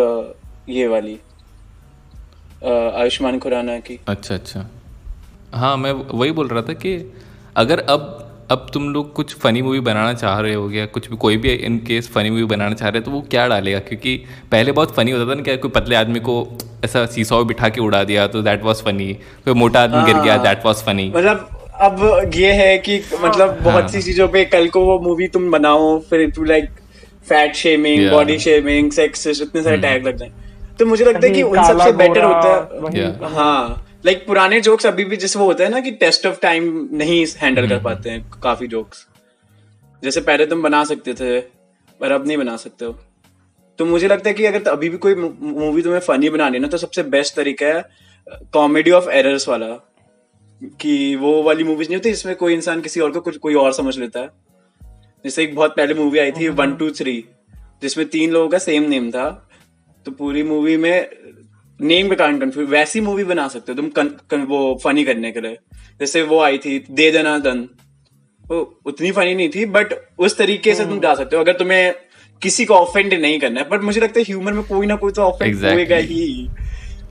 ये 0.68 0.86
वाली 0.86 1.18
आयुष्मान 2.64 3.38
खुराना 3.38 3.78
की। 3.78 3.98
अच्छा 4.08 4.34
अच्छा। 4.34 4.66
हाँ 5.54 5.76
मैं 5.76 5.92
वही 5.92 6.30
बोल 6.32 6.48
रहा 6.48 6.62
था 6.62 6.72
कि 6.76 6.96
अगर 7.56 7.78
अब 7.88 8.20
अब 8.50 8.66
तुम 8.72 8.88
लोग 8.92 9.12
कुछ 9.14 9.34
फनी 9.34 9.60
मूवी 9.62 9.80
बनाना 9.80 10.12
चाह 10.14 10.40
रहे 10.40 10.54
हो 10.54 10.70
या 10.70 10.84
कुछ 10.86 11.08
भी 11.10 11.16
कोई 11.16 11.36
भी 11.36 11.52
इन 11.66 11.78
केस 11.86 12.08
फनी 12.14 12.30
मूवी 12.30 12.44
बनाना 12.44 12.74
चाह 12.74 12.88
रहे 12.88 12.98
हो 12.98 13.04
तो 13.04 13.10
वो 13.10 13.20
क्या 13.30 13.46
डालेगा? 13.48 13.78
क्योंकि 13.80 14.16
पहले 14.50 14.72
बहुत 14.72 14.94
फनी 14.94 15.10
होता 15.10 15.30
था 15.30 15.34
ना 15.34 15.42
क्या 15.42 15.56
कोई 15.56 15.70
पतले 15.70 15.96
आदमी 15.96 16.20
को 16.20 16.36
ऐसा 16.84 17.04
सीसॉ 17.06 17.42
बिठा 17.44 17.68
के 17.68 17.80
उड़ा 17.80 18.02
दिया 18.04 18.26
तो 18.26 18.42
दैट 18.42 18.62
वाज 18.64 18.82
फनी 18.84 19.12
कोई 19.44 19.54
मोटा 19.54 19.82
आदमी 19.82 20.02
गिर 20.04 20.20
गया 20.22 20.36
दैट 20.38 20.66
वाज 20.66 20.82
फनी 20.86 21.12
मतलब 21.16 21.48
अब 21.80 22.30
ये 22.34 22.52
है 22.52 22.76
कि 22.78 23.00
मतलब 23.22 23.58
बहुत 23.62 23.90
सी 23.90 24.02
चीज़ों 24.02 24.28
पे 24.28 24.44
कल 24.44 24.68
को 24.68 24.84
वो 24.86 24.98
मूवी 25.00 25.28
तुम 25.28 25.50
बनाओ 25.50 25.98
फिर 26.10 26.30
to 26.30 26.44
like 26.44 26.68
fat 27.28 27.54
shaming 27.54 28.10
body 28.10 28.38
shaming 28.38 28.90
sex 28.92 29.26
इतने 29.26 29.62
सारे 29.62 29.76
टैग 29.78 30.06
लग 30.06 30.16
जाए। 30.16 30.30
तो 30.78 30.86
मुझे 30.86 31.04
लगता 31.04 31.26
है 31.26 31.32
कि 31.32 31.42
उन 31.42 31.62
सबसे 31.64 31.92
बेटर 31.92 32.24
होता 32.24 32.90
है। 32.94 33.34
हाँ। 33.34 33.83
लाइक 34.04 34.16
like, 34.16 34.28
पुराने 34.28 34.60
जोक्स 34.60 34.86
अभी 34.86 35.04
भी 35.04 35.16
जैसे 35.16 35.38
वो 35.38 35.44
होता 35.44 35.64
है 35.64 35.70
ना 35.70 35.80
कि 35.80 35.90
टेस्ट 35.90 36.26
ऑफ़ 36.26 36.40
टाइम 36.40 36.88
नहीं 36.92 37.26
हैंडल 37.36 37.68
कर 37.68 37.82
पाते 37.82 38.10
हैं 38.10 38.30
काफ़ी 38.42 38.66
जोक्स 38.66 39.06
जैसे 40.02 40.20
पहले 40.20 40.46
तुम 40.46 40.62
बना 40.62 40.84
सकते 40.84 41.14
थे 41.14 41.40
पर 42.00 42.12
अब 42.12 42.26
नहीं 42.26 42.36
बना 42.36 42.56
सकते 42.56 42.84
हो। 42.84 42.92
तो 43.78 43.84
मुझे 43.84 44.08
लगता 44.08 44.28
है 44.30 44.34
कि 44.34 44.44
अगर 44.44 44.68
अभी 44.70 44.88
भी 44.88 44.96
कोई 44.96 45.14
मूवी 45.14 45.82
तुम्हें 45.82 46.00
फनी 46.00 46.30
बनानी 46.30 46.58
ना 46.58 46.68
तो 46.68 46.76
सबसे 46.76 47.02
बेस्ट 47.02 47.36
तरीका 47.36 47.66
है 47.66 47.84
कॉमेडी 48.52 48.90
ऑफ़ 48.90 49.08
एरर्स 49.10 49.48
वाला। 49.48 49.66
कि 50.80 51.16
वो 51.16 51.42
वाली 51.42 51.64
मूवीज़ 51.64 51.88
नहीं 51.88 51.96
होती 51.96 52.10
जिसमें 52.10 52.36
कोई 52.36 52.54
इंसान 52.54 52.80
किसी 52.80 53.00
और 53.00 53.10
को 53.10 53.20
कुछ 53.20 53.36
कोई 53.36 53.54
और 53.54 53.72
समझ 53.72 53.98
लेता 53.98 54.20
है। 54.20 54.30
जैसे 55.24 55.42
एक 55.42 55.54
बहुत 55.56 55.76
पहले 55.76 55.94
मूवी 55.94 56.18
आई 56.18 56.32
थी 56.32 56.48
वन 56.48 56.74
टू 56.76 56.90
थ्री 56.90 57.24
जिसमें 57.82 58.06
तीन 58.08 58.30
लोगों 58.30 58.48
का 58.48 58.58
सेम 58.58 58.82
नेम 58.82 59.10
था। 59.10 59.48
तो 60.06 60.10
पूरी 60.10 60.42
मूवी 60.42 60.76
में 60.76 61.08
नेम 61.80 62.08
का 62.08 62.14
कांट 62.16 62.40
कंफ्यूज 62.40 62.68
वैसी 62.70 63.00
मूवी 63.00 63.24
बना 63.24 63.46
सकते 63.48 63.72
हो 63.72 63.76
तुम 63.76 63.88
कन, 63.90 64.08
कन, 64.30 64.42
वो 64.42 64.80
फनी 64.84 65.04
करने 65.04 65.30
के 65.32 65.40
लिए। 65.40 65.58
जैसे 66.00 66.22
वो 66.24 66.40
आई 66.42 66.58
थी 66.58 66.78
दे 66.90 67.10
दना 67.12 67.38
दन 67.38 67.68
वो 68.44 68.60
उतनी 68.86 69.10
फनी 69.12 69.34
नहीं 69.34 69.48
थी 69.48 69.64
बट 69.66 69.94
उस 70.18 70.36
तरीके 70.38 70.74
से 70.74 70.84
तुम 70.84 71.00
जा 71.00 71.14
सकते 71.14 71.36
हो। 71.36 71.42
अगर 71.42 71.52
तुम्हें 71.58 71.94
किसी 72.42 72.64
को 72.64 72.74
ऑफेंड 72.74 73.14
नहीं 73.14 73.38
करना 73.40 73.60
है 73.60 73.68
बट 73.68 73.82
मुझे 73.82 74.00
लगता 74.00 74.20
है 74.20 74.24
ह्यूमर 74.24 74.52
में 74.52 74.62
कोई 74.64 74.86
ना 74.86 74.96
कोई 74.96 75.12
तो 75.12 75.22
ऑफेंड 75.22 75.54
Exactly. 75.54 75.74
होएगा 75.74 75.96
ही। 75.96 76.48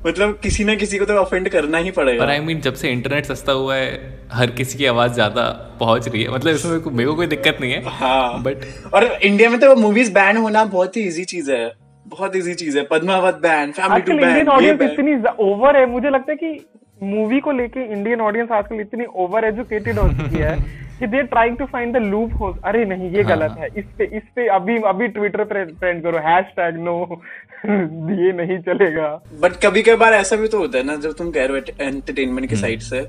मतलब 0.06 0.40
किसी 0.44 0.64
ना 0.64 0.76
किसी 0.76 0.98
को 0.98 1.06
तो 1.06 1.14
ऑफेंड 1.14 1.50
करना 1.50 1.78
ही 1.78 1.92
पड़ेगा। 1.92 2.24
पर 2.24 2.32
आई 2.32 2.40
मीन 2.40 2.56
mean, 2.56 2.66
जब 2.66 2.74
से 2.74 2.90
इंटरनेट 2.90 3.26
सस्ता 3.26 3.52
हुआ 3.52 3.76
है 3.76 4.28
हर 4.32 4.52
किसी 4.52 4.78
की 4.78 4.86
आवाज़ 4.86 5.14
ज़्यादा 5.14 5.44
पहुँच 5.80 6.08
रही 6.08 6.24
है। 6.24 6.30
मतलब 6.30 6.56
इसमें 6.56 6.72
मेरे 6.72 7.10
को 7.10 7.16
कोई 7.16 7.28
दिक्कत 7.28 7.58
नहीं 7.62 7.72
है 7.72 7.84
हाँ। 7.90 8.42
बट 8.44 8.66
और 8.94 9.04
इंडिया 9.04 9.50
में 9.50 9.60
तो 9.60 9.76
मूवीज़ 9.76 10.12
बैन 10.14 10.38
होना 10.38 10.64
बहुत 10.66 10.98
ही 10.98 11.02
इजी 11.02 11.24
चीज़ 11.26 11.52
है। 11.52 11.66
बहुत 12.08 12.36
इजी 12.36 12.54
चीज़ 12.54 12.78
है। 12.78 12.84
पद्मावत 12.86 13.36
बैन 13.42 13.72
फैमिली 13.72 14.02
टू 14.02 14.12
आजकल 14.12 14.14
इंडियन 14.14 14.34
बैन 14.36 14.50
ऑडियंस 14.50 14.82
इतनी 14.82 15.16
ओवर 15.44 15.78
है। 15.78 15.86
मुझे 15.90 16.10
लगता 16.10 16.32
है 16.32 16.38
कि 16.38 16.66
मूवी 17.04 17.40
को 17.40 17.52
लेके 17.52 17.84
इंडियन 17.94 18.22
ऑडियंस 18.22 18.52
आजकल 18.52 18.80
इतनी 18.82 19.06
ओवर 19.16 19.46
एजुकेटेड 19.46 20.00
हो 20.00 20.08
चुकी 20.10 20.42
है 20.42 20.56
कि 21.00 21.08
they 21.08 21.22
trying 21.24 21.58
to 21.58 21.66
find 21.66 21.94
the 21.94 22.02
loop 22.02 22.34
hole 22.40 22.54
अरे 22.66 22.84
नहीं 22.86 23.10
ये 23.12 23.22
हाँ, 23.22 23.38
गलत 23.38 23.56
है। 23.60 23.68
इस 23.78 23.86
पे 23.98 24.06
इस 24.18 24.24
पे 24.36 24.48
अभी 24.56 24.78
अभी 24.88 25.08
ट्विटर 25.08 25.44
पे 25.44 25.66
ट्रेंड 25.66 26.04
करो। 26.04 26.18
हैशटैग 26.28 26.78
नो 26.84 27.22
ये 27.66 28.32
नहीं 28.38 28.58
चलेगा। 28.60 29.08
बट 29.42 29.56
कभी 29.66 29.82
कभार 29.82 30.14
ऐसा 30.14 30.36
भी 30.36 30.48
तो 30.48 30.58
होता 30.58 30.78
है 30.78 30.84
ना 30.84 30.96
जब 30.96 31.14
तुम 31.18 31.32
कह 31.32 31.46
रहे 31.46 31.60
हो 31.60 31.86
एंटरटेनमेंट 31.88 32.50
की 32.50 32.56
साइड 32.56 32.80
से। 32.82 33.02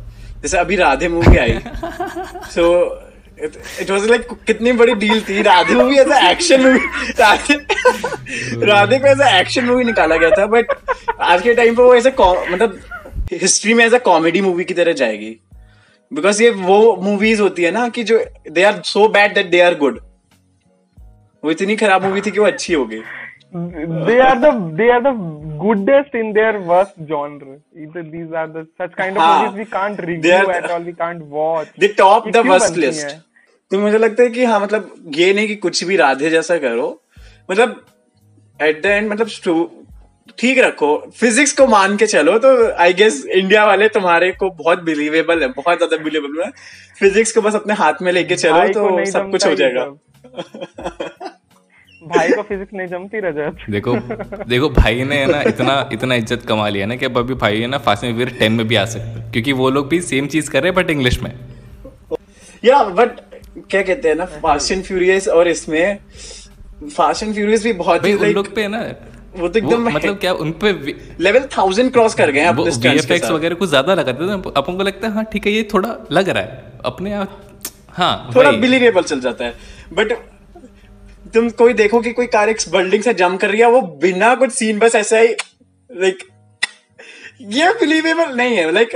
जैसे 0.43 0.59
अभी 0.59 0.77
Radhe 0.77 1.09
movie 1.09 1.37
I. 1.37 1.59
So 2.55 2.65
it 3.43 3.91
was 3.91 4.09
like 4.11 4.27
कितनी 4.47 4.73
बड़ी 4.73 4.95
डील 4.95 5.21
थी। 5.21 5.41
Radhe 5.43 5.75
movie 5.75 5.99
as 5.99 6.13
action 6.31 6.63
movie 6.63 6.79
Radhe 8.69 8.99
को 8.99 9.07
एज 9.07 9.21
एक्शन 9.21 9.64
मूवी 9.64 9.85
निकाला 9.85 10.17
गया 10.17 10.31
था 10.31 10.47
बट 10.47 10.67
आज 11.21 11.43
के 11.43 11.55
टाइम 11.55 11.76
पे 11.76 11.83
वो 11.83 11.95
ऐसे 11.95 12.11
मतलब 12.53 12.79
हिस्ट्री 13.33 13.75
में 13.75 13.85
एज 13.85 13.95
अ 13.95 13.99
कॉमेडी 13.99 14.41
मूवी 14.41 14.64
की 14.64 14.75
तरह 14.75 14.93
जाएगी। 14.93 15.37
बिकॉज़ 16.12 16.43
ये 16.43 16.50
वो 16.50 16.97
मूवीज़ 16.97 17.43
होती 17.43 17.62
है 17.62 17.71
ना 17.71 17.88
कि 17.88 18.05
जो 18.05 18.25
they 18.50 18.62
are 18.62 18.81
so 18.85 19.09
bad 19.09 19.35
that 19.35 19.47
they 19.47 19.61
are 19.61 19.75
good 19.75 20.00
वो 21.45 21.50
इतनी 21.50 21.76
खराब 21.76 22.05
मूवी 22.05 22.21
थी 22.21 22.31
कि 22.31 22.41
वो 22.41 22.47
अच्छी 22.47 22.75
हो 22.75 22.85
गई 22.87 23.03
they 23.55 24.19
are 24.21 24.38
the 24.41 24.50
they 24.79 24.87
are 24.91 25.03
the 25.03 25.12
goodest 25.59 26.14
in 26.14 26.33
their 26.33 26.61
worst 26.61 26.95
genre. 27.09 27.53
Either 27.76 28.03
these 28.03 28.33
are 28.33 28.49
the 28.49 28.67
such 28.81 28.97
kind 28.97 29.17
of 29.17 29.23
हाँ, 29.23 29.43
movies 29.43 29.59
we 29.59 29.64
can't 29.64 29.97
they 29.97 30.07
review 30.07 30.50
at 30.50 30.71
all 30.71 30.83
we 30.83 30.95
can't 31.03 31.23
watch. 31.37 31.69
They 31.81 31.88
top 31.88 32.26
ये 32.26 32.33
the 32.33 32.43
क्यों 32.43 32.53
worst 32.53 32.69
बनती 32.69 32.81
list 32.81 33.07
हैं? 33.07 33.25
तो 33.71 33.79
मुझे 33.79 33.99
लगता 33.99 34.23
है 34.23 34.29
कि 34.29 34.45
हाँ 34.45 34.61
मतलब 34.61 34.95
ये 35.17 35.33
नहीं 35.35 35.47
कि 35.49 35.57
कुछ 35.57 35.85
भी 35.85 35.97
राधे 35.97 36.31
जैसा 36.31 36.57
करो 36.59 36.88
मतलब 37.49 37.85
एट 38.61 38.83
द 38.83 38.87
एंड 38.87 39.11
मतलब 39.11 39.81
ठीक 40.39 40.59
रखो। 40.59 40.97
फिजिक्स 41.17 41.53
को 41.53 41.67
मान 41.67 41.97
के 41.97 42.07
चलो 42.07 42.39
तो 42.39 42.51
आई 42.75 42.93
गेस 42.95 43.25
इंडिया 43.27 43.65
वाले 43.67 43.89
तुम्हारे 43.91 44.31
को 44.33 44.51
बहुत 44.53 44.83
बिलीवेबल 44.83 45.43
है 45.43 45.49
बहुत 45.51 45.79
ज़्यादा 45.79 45.97
बिलीवेबल 46.05 46.43
है। 46.43 46.51
फिजिक्स 47.01 47.33
को 47.33 47.41
बस 47.43 47.55
अपने 47.55 47.75
हाथ 47.75 48.03
में 48.03 48.13
लेके 48.13 48.37
चलो 48.37 48.69
तो 48.71 49.05
सब 49.11 49.31
कुछ 49.31 49.47
हो 49.47 49.55
जाएगा। 49.55 49.85
भाई 52.03 52.31
को 52.31 52.43
फिजिक्स 52.43 52.75
नहीं 52.75 52.87
जमती 52.89 53.21
रजत। 53.21 53.57
देखो 53.71 53.97
देखो 54.47 54.69
भाई 54.71 55.05
ने 55.05 55.17
है 55.17 55.27
ना 55.27 55.41
इतना 55.49 55.79
इतना 55.93 56.15
इज़्ज़त 56.15 56.47
कमा 56.49 56.69
लिया 56.69 56.87
ना 56.87 56.97
कि 56.97 57.05
अब 57.05 57.19
अभी 57.19 57.35
भाई 57.37 57.61
है 57.61 57.67
ना 57.67 57.79
फास्ट 57.81 58.05
एंड 58.05 58.15
फ्यूरियस 58.17 58.39
10 58.41 58.51
में 58.51 58.67
भी 58.69 58.77
आ 58.77 58.85
सकते 58.87 59.31
क्योंकि 59.33 59.53
वो 59.61 59.71
लोग 59.71 59.89
भी 59.89 60.01
सेम 60.03 60.27
चीज़ 60.27 60.51
कर 60.51 60.63
रहे 60.63 60.73
हैं 60.73 60.77
बट 60.77 60.91
इंग्लिश 60.91 61.21
में। 61.23 61.31
या 62.63 62.83
बट 62.85 63.21
क्या 63.71 63.83
कहते 63.83 64.09
हैं 64.09 64.17
ना 64.17 64.25
फास्ट 64.43 64.73
एंड 64.73 64.83
फ्यूरियस 64.85 65.29
और 65.29 65.49
इसमें 65.49 65.99
फास्ट 66.88 67.23
एंड 67.23 67.35
फ्यूरियस 67.35 67.64
भी 67.64 67.73
बहुत 67.75 68.07
ही 68.07 68.12
like, 68.14 68.35
लोग 68.35 68.55
पे 68.55 68.62
है 68.62 68.69
ना 68.69 68.81
वो 69.37 69.49
तो 69.49 69.59
एकदम 69.59 69.88
मतलब 69.88 70.19
क्या 70.19 70.33
उन 70.35 70.50
पे 70.62 70.73
लेवल 71.21 71.49
थाउज़ेंड 71.57 71.91
क्रॉस 71.93 72.14
कर 72.14 72.31
गए 72.31 72.41
हैं 72.41 72.49
अपने 72.49 73.17
वगैरह 73.31 73.55
कुछ 73.55 73.69
ज़्यादा 73.69 73.95
लगाते 73.95 74.26
थे 74.26 74.53
अपन 74.57 74.76
को 74.76 74.83
लगता 74.83 75.09
है 75.09 75.14
हाँ 75.14 75.25
ठीक 75.33 75.47
है 75.47 75.53
ये 75.53 75.62
थोड़ा 75.75 75.97
लग 76.12 76.29
रहा 76.29 76.43
है। 76.43 76.73
अपने 76.85 77.12
आप 77.14 77.41
हाँ 77.93 78.31
थोड़ा 78.37 78.50
बिलीवेबल 78.53 79.03
चल 79.03 79.21
जाता 79.21 79.45
है। 79.45 79.55
बट 79.93 80.12
तुम 81.35 81.49
कोई 81.59 81.73
देखो 81.75 82.00
कि 82.00 82.12
कोई 82.12 82.26
कार 82.26 82.49
एक 82.49 82.59
बिल्डिंग 82.73 83.03
से 83.03 83.14
जंप 83.14 83.41
कर 83.41 83.50
रही 83.50 83.61
है 83.61 83.71
वो 83.71 83.81
बिना 84.03 84.35
कुछ 84.35 84.53
सीन 84.53 84.79
बस 84.79 84.95
ऐसा 84.95 85.19
ही 85.19 85.29
लाइक 85.91 86.23
ये 87.53 87.73
बिलीवेबल 87.81 88.37
नहीं 88.37 88.57
है। 88.57 88.71
लाइक 88.73 88.95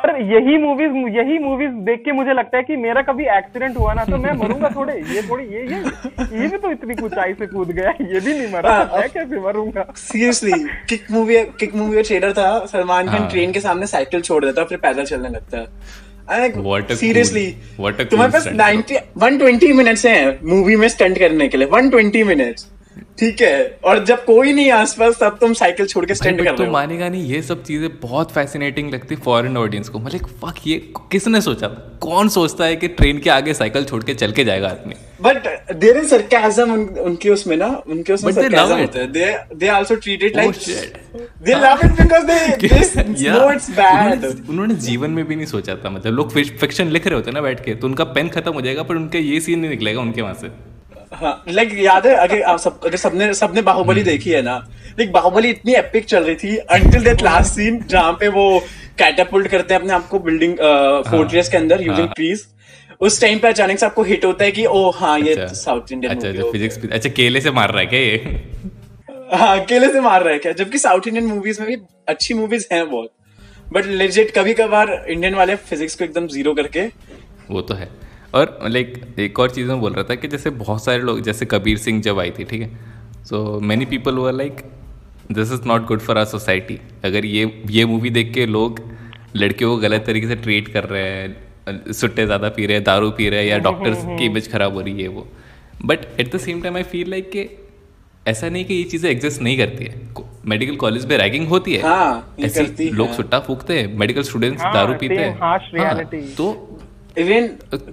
और 0.00 0.10
यही 0.22 0.56
मूवीज़ 0.58 0.92
यही 1.16 1.38
मूवीज़ 1.38 1.72
देख 1.86 2.02
के 2.04 2.12
मुझे 2.12 2.32
लगता 2.32 2.56
है 2.56 2.62
कि 2.64 2.76
मेरा 2.76 3.02
कभी 3.02 3.24
एक्सीडेंट 3.36 3.76
हुआ 3.78 3.92
ना 3.94 4.04
तो 4.04 4.16
मैं 4.18 4.32
मरूँगा 4.38 4.68
थोड़े। 4.76 4.94
ये 5.14 5.22
थोड़ी 5.30 5.44
ये 5.44 5.62
ये 5.72 5.78
ये 6.40 6.48
भी 6.48 6.56
तो 6.56 6.70
इतनी 6.72 6.94
ऊंचाई 7.04 7.32
से 7.32 7.46
कूद 7.46 7.70
गया 7.70 7.90
ये 7.90 8.20
भी 8.20 8.32
नहीं 8.32 8.52
मरा। 8.52 8.72
हाँ, 8.72 8.84
मैं 8.96 9.08
कैसे 9.10 9.40
मरूँगा? 9.40 9.86
Seriously 9.96 10.52
Kick 10.88 11.10
movie 11.10 11.36
Kick 11.60 11.74
movie 11.74 11.96
का 11.96 12.02
ट्रेलर 12.02 12.32
था 12.32 12.48
सलमान 12.72 13.06
खान 13.06 13.18
हाँ। 13.18 13.30
ट्रेन 13.30 13.52
के 13.52 13.60
सामने 13.60 13.86
साइकिल 13.86 14.20
छोड़ 14.20 14.44
देता 14.44 14.60
है 14.60 14.66
फिर 14.66 14.78
पैदल 14.78 15.04
चलने 15.04 15.28
लगता 15.28 15.58
है। 15.58 15.66
सीरियसली 16.96 17.46
तुम्हारे 17.78 18.32
पास 18.32 18.46
stunt. 18.46 18.60
90 18.60 18.98
120 19.22 19.72
मिनट्स 19.76 20.04
हैं 20.06 20.38
मूवी 20.50 20.76
में 20.76 20.88
स्टंट 20.88 21.18
करने 21.18 21.48
के 21.48 21.58
लिए 21.58 21.68
120 21.68 22.24
मिनट्स 22.26 22.66
ठीक 23.18 23.40
है 23.40 23.78
और 23.84 24.04
जब 24.04 24.24
कोई 24.24 24.52
नहीं 24.52 24.66
है 24.66 24.72
आसपास 24.72 25.18
तब 25.20 25.36
तुम 25.40 25.52
साइकिल 25.52 25.86
छोड़ 25.86 26.04
के 26.04 26.14
but 26.14 26.44
कर 26.44 26.50
तो 26.50 26.62
रहे 26.62 26.66
हो। 26.66 26.72
मानेगा 26.72 27.08
नहीं 27.08 27.24
ये 27.24 27.42
सब 27.42 27.64
चीज़ें 27.64 28.00
बहुत 28.00 28.32
फैसिनेटिंग 28.32 28.90
लगती 28.94 29.16
फॉरेन 29.16 29.56
ऑडियंस 29.56 29.88
को। 29.88 29.98
मतलब 29.98 30.20
फक 30.20 30.54
ये 30.66 30.92
किसने 31.12 31.40
सोचा? 31.40 31.66
कौन 32.00 32.28
सोचता 32.28 32.64
है 32.64 32.76
कि 32.76 32.88
ट्रेन 32.88 33.18
के 33.18 33.30
आगे 33.30 33.54
साइकिल 33.54 33.84
छोड़ 33.84 34.02
के 34.02 34.14
चल 34.14 34.32
के 34.32 34.44
जाएगा 34.44 34.68
आदमी? 34.68 34.94
बट 35.22 35.46
देयर 35.76 35.96
इज़ 35.96 36.08
सरकाजम 36.08 36.72
उनके 36.72 37.30
उसमें 37.30 37.56
ना? 37.56 37.82
उनके 37.86 38.12
उसमें 38.12 38.32
सरकाजम 38.32 38.76
होता 38.76 38.98
है। 38.98 39.12
They 39.12 39.56
they 39.56 39.68
also 39.68 39.94
treat 39.94 40.22
it 40.22 40.36
like 40.36 40.54
they 41.42 41.54
love 41.54 41.78
it 41.84 41.92
because 41.92 42.24
they 42.24 42.68
this 42.68 42.96
no 42.96 43.52
it's 43.52 43.70
bad 43.70 44.24
उन्होंने- 44.50 44.78
जीवन 44.78 45.10
में 45.10 45.24
भी 45.24 45.36
नहीं 45.36 45.46
सोचा 45.46 45.74
था। 45.74 45.90
मतलब 45.90 46.12
लोग 46.12 46.32
फिक्शन 46.32 46.88
लिख 46.88 47.06
रहे 47.06 47.14
होते 47.14 47.30
हैं 47.30 47.34
ना 47.34 47.40
बैठ 47.40 47.64
के 47.64 47.74
तो 47.74 47.86
उनका 47.86 48.04
पेन 48.04 48.28
खत्म 48.28 48.52
हो 48.52 48.60
जाएगा 48.60 48.82
पर 48.82 48.96
उनका 48.96 49.18
ये 49.18 49.40
सीन 49.40 49.58
नहीं 49.58 49.70
निकलेगा 49.70 50.00
उनके 50.00 50.22
वहाँ 50.22 50.34
से। 50.34 50.46
हाँ 50.46 50.69
लाइक 51.12 51.72
याद 51.78 52.06
है 52.06 52.14
अगर 52.16 52.42
आप 52.42 52.58
सब 52.58 52.80
अगर 52.86 52.96
सबने 52.96 53.32
सबने 53.34 53.62
बाहुबली 53.62 54.02
देखी 54.02 54.30
है 54.30 54.42
ना 54.42 54.56
लाइक 54.98 55.12
बाहुबली 55.12 55.48
इतनी 55.50 55.74
एपिक 55.74 56.04
चल 56.04 56.24
रही 56.24 56.34
थी 56.42 56.56
अंटिल 56.76 57.04
दैट 57.04 57.22
लास्ट 57.22 57.52
सीन 57.54 57.82
जहाँ 57.88 58.12
पे 58.20 58.28
वो 58.36 58.44
कैटापुल्ट 58.98 59.48
करते 59.48 59.74
हैं 59.74 59.80
अपने 59.80 59.92
आप 59.92 60.06
को 60.08 60.18
बिल्डिंग 60.18 60.56
फोर्ट्रेस 61.10 61.48
के 61.48 61.56
अंदर 61.56 61.80
यूजिंग 61.82 62.06
हाँ। 62.06 62.12
ट्रीज 62.16 62.46
उस 63.00 63.20
टाइम 63.20 63.38
पे 63.38 63.48
अचानक 63.48 63.78
से 63.78 63.86
आपको 63.86 64.02
हिट 64.02 64.24
होता 64.24 64.44
है 64.44 64.50
कि 64.52 64.64
ओ 64.66 64.88
हाँ 64.96 65.18
ये 65.20 65.34
साउथ 65.48 65.92
इंडियन 65.92 66.12
अच्छा 66.14 66.26
मूवी 66.26 66.38
अच्छा 66.38 66.46
हो 66.46 66.52
फिजिक्स 66.52 66.78
अच्छा 66.92 67.08
केले 67.16 67.40
से 67.40 67.50
मार 67.50 67.70
रहा 67.70 67.80
है 67.80 67.86
क्या 67.86 68.00
ये? 68.00 68.42
हाँ 69.34 69.58
अकेले 69.60 69.88
से 69.92 70.00
मार 70.00 70.22
रहा 70.22 70.32
है 70.32 70.38
क्या? 70.38 70.52
जबकि 70.52 70.78
साउथ 70.78 71.06
इंडियन 71.08 71.26
मूवीज़ 71.26 71.60
में 71.62 71.68
भी 71.70 71.76
अच्छी 72.08 72.34
मूवीज़ 72.34 72.66
हैं 72.72 72.88
बहुत। 72.90 73.10
बट 73.72 73.86
लेजिट 73.86 74.30
कभी 74.36 74.54
कभार 74.54 74.90
इंडियन 75.08 75.34
वाले 75.34 75.54
फिजिक्स 75.68 75.94
को 75.94 76.04
एकदम 76.04 76.26
ज़ीरो 76.28 76.54
करके 76.54 76.86
वो 77.50 77.60
तो 77.62 77.74
है। 77.74 77.88
और 78.34 78.58
लाइक 78.64 79.18
एक 79.18 79.38
और 79.38 79.50
चीज़ 79.50 79.68
मैं 79.68 79.80
बोल 79.80 79.92
रहा 79.92 80.04
था 80.10 80.14
कि 80.14 80.28
जैसे 80.28 80.50
बहुत 80.58 80.84
सारे 80.84 80.98
लोग 81.02 81.20
जैसे 81.22 81.46
कबीर 81.46 81.78
सिंह 81.78 82.00
जब 82.02 82.18
आई 82.18 82.30
थी 82.38 82.44
ठीक 82.44 82.62
है? 82.62 82.70
So 83.24 83.60
many 83.60 83.84
people 83.86 84.18
were 84.18 84.32
like 84.32 84.60
this 85.32 85.52
is 85.52 85.66
not 85.66 85.86
good 85.86 86.00
for 86.00 86.18
our 86.18 86.24
society 86.24 86.78
अगर 87.04 87.24
ये 87.24 87.52
ये 87.70 87.84
मूवी 87.84 88.10
देख 88.10 88.32
के 88.34 88.46
लोग 88.46 88.80
लड़कियों 89.36 89.70
को 89.70 89.80
गलत 89.82 90.04
तरीके 90.06 90.26
से 90.28 90.36
ट्रीट 90.36 90.68
कर 90.68 90.84
रहे 90.84 91.02
हैं 91.02 91.92
सुट्टे 91.92 92.24
ज़्यादा 92.26 92.48
पी 92.48 92.66
रहे 92.66 92.76
हैं 92.76 92.84
दारू 92.84 93.10
पी 93.10 93.28
रहे 93.28 93.40
हैं 93.40 93.48
या 93.48 93.58
डॉक्टर्स 93.58 94.04
की 94.18 94.24
इमेज 94.24 94.50
खराब 94.52 94.74
हो 94.74 94.80
रही 94.80 95.02
है 95.02 95.08
वो। 95.08 95.26
But 95.84 96.06
at 96.20 96.34
the 96.34 96.38
same 96.38 96.62
time 96.62 96.76
I 96.76 96.82
feel 96.92 97.10
like 97.10 97.30
कि 97.32 97.48
ऐसा 98.28 98.48
नहीं 98.48 98.64
कि 98.64 98.74
ये 98.74 98.82
चीज़ें 98.84 99.10
एग्जिस्ट 99.10 99.42
नहीं 99.42 99.56
करती 99.58 99.84
है। 99.84 100.00
मेडिकल 100.46 100.76
कॉलेज 100.76 101.06
में 101.06 101.16
रैगिंग 101.18 101.46
होती 101.48 101.74
है। 101.74 101.82
हाँ, 101.82 102.34
ऐसे 102.40 102.90
लोग 102.92 103.12
सुट्टा 103.14 103.38
फूकते 103.40 103.78
हैं 103.78 103.96
मेडिकल 103.98 104.22
स्टूडेंट्स 104.22 104.62
हाँ, 104.62 104.72
दारू 104.74 104.94
पीते 104.94 105.16
हैं। 105.16 105.38
हाँ, 105.38 106.04
तो 106.36 106.48
इवन 107.18 107.46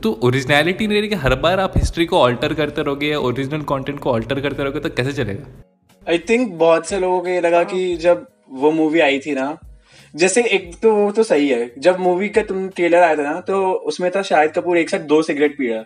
तो 0.03 0.11
ओरिजिनलिटी 0.23 0.87
नहीं 0.87 0.99
रहेगी 0.99 1.15
हर 1.15 1.35
बार 1.35 1.59
आप 1.59 1.77
हिस्ट्री 1.77 2.05
को 2.05 2.19
ऑल्टर 2.19 2.53
करते 2.53 2.81
रहोगे 2.81 3.07
या 3.07 3.19
ओरिजिनल 3.19 3.61
कंटेंट 3.61 3.99
को 3.99 4.11
ऑल्टर 4.11 4.39
करते 4.41 4.63
रहोगे 4.63 4.79
तो 4.79 4.89
कैसे 4.89 5.13
चलेगा? 5.13 5.45
आई 6.09 6.17
थिंक 6.19 6.51
बहुत 6.53 6.87
से 6.87 6.99
लोगों 6.99 7.21
को 7.21 7.27
ये 7.27 7.41
लगा 7.41 7.63
कि 7.63 7.95
जब 7.97 8.25
वो 8.51 8.71
मूवी 8.71 8.99
आई 8.99 9.19
थी 9.19 9.31
ना 9.31 9.57
जैसे 10.15 10.43
एक 10.43 10.71
तो 10.81 10.93
वो 10.95 11.11
तो 11.11 11.23
सही 11.23 11.49
है 11.49 11.71
जब 11.77 11.99
मूवी 11.99 12.29
का 12.29 12.41
तुम 12.41 12.67
ट्रेलर 12.69 12.97
आया 12.97 13.15
था 13.15 13.21
ना 13.21 13.39
तो 13.41 13.71
उसमें 13.71 14.09
था 14.11 14.21
शाहिद 14.21 14.51
कपूर 14.51 14.77
एक 14.77 14.89
साथ 14.89 14.99
दो 14.99 15.21
सिगरेट 15.21 15.57
पी 15.57 15.67
रहा। 15.67 15.83